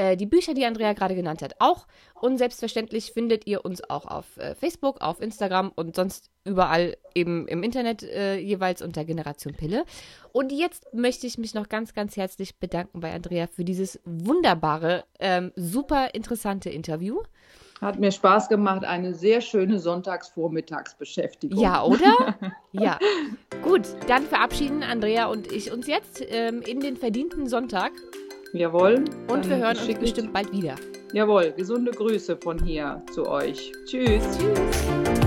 [0.00, 1.86] Äh, die Bücher, die Andrea gerade genannt hat, auch.
[2.14, 7.46] Und selbstverständlich findet ihr uns auch auf äh, Facebook, auf Instagram und sonst überall eben
[7.48, 9.84] im Internet äh, jeweils unter Generation Pille.
[10.32, 15.04] Und jetzt möchte ich mich noch ganz, ganz herzlich bedanken bei Andrea für dieses wunderbare,
[15.18, 17.20] ähm, super interessante Interview.
[17.82, 21.60] Hat mir Spaß gemacht, eine sehr schöne Sonntagsvormittagsbeschäftigung.
[21.60, 22.38] Ja, oder?
[22.72, 22.98] ja.
[23.62, 27.92] Gut, dann verabschieden Andrea und ich uns jetzt ähm, in den verdienten Sonntag
[28.52, 29.04] Jawohl.
[29.28, 30.74] und wir hören uns bestimmt bald wieder.
[31.12, 33.72] Jawohl, gesunde Grüße von hier zu euch.
[33.86, 34.22] Tschüss.
[34.38, 35.19] Tschüss.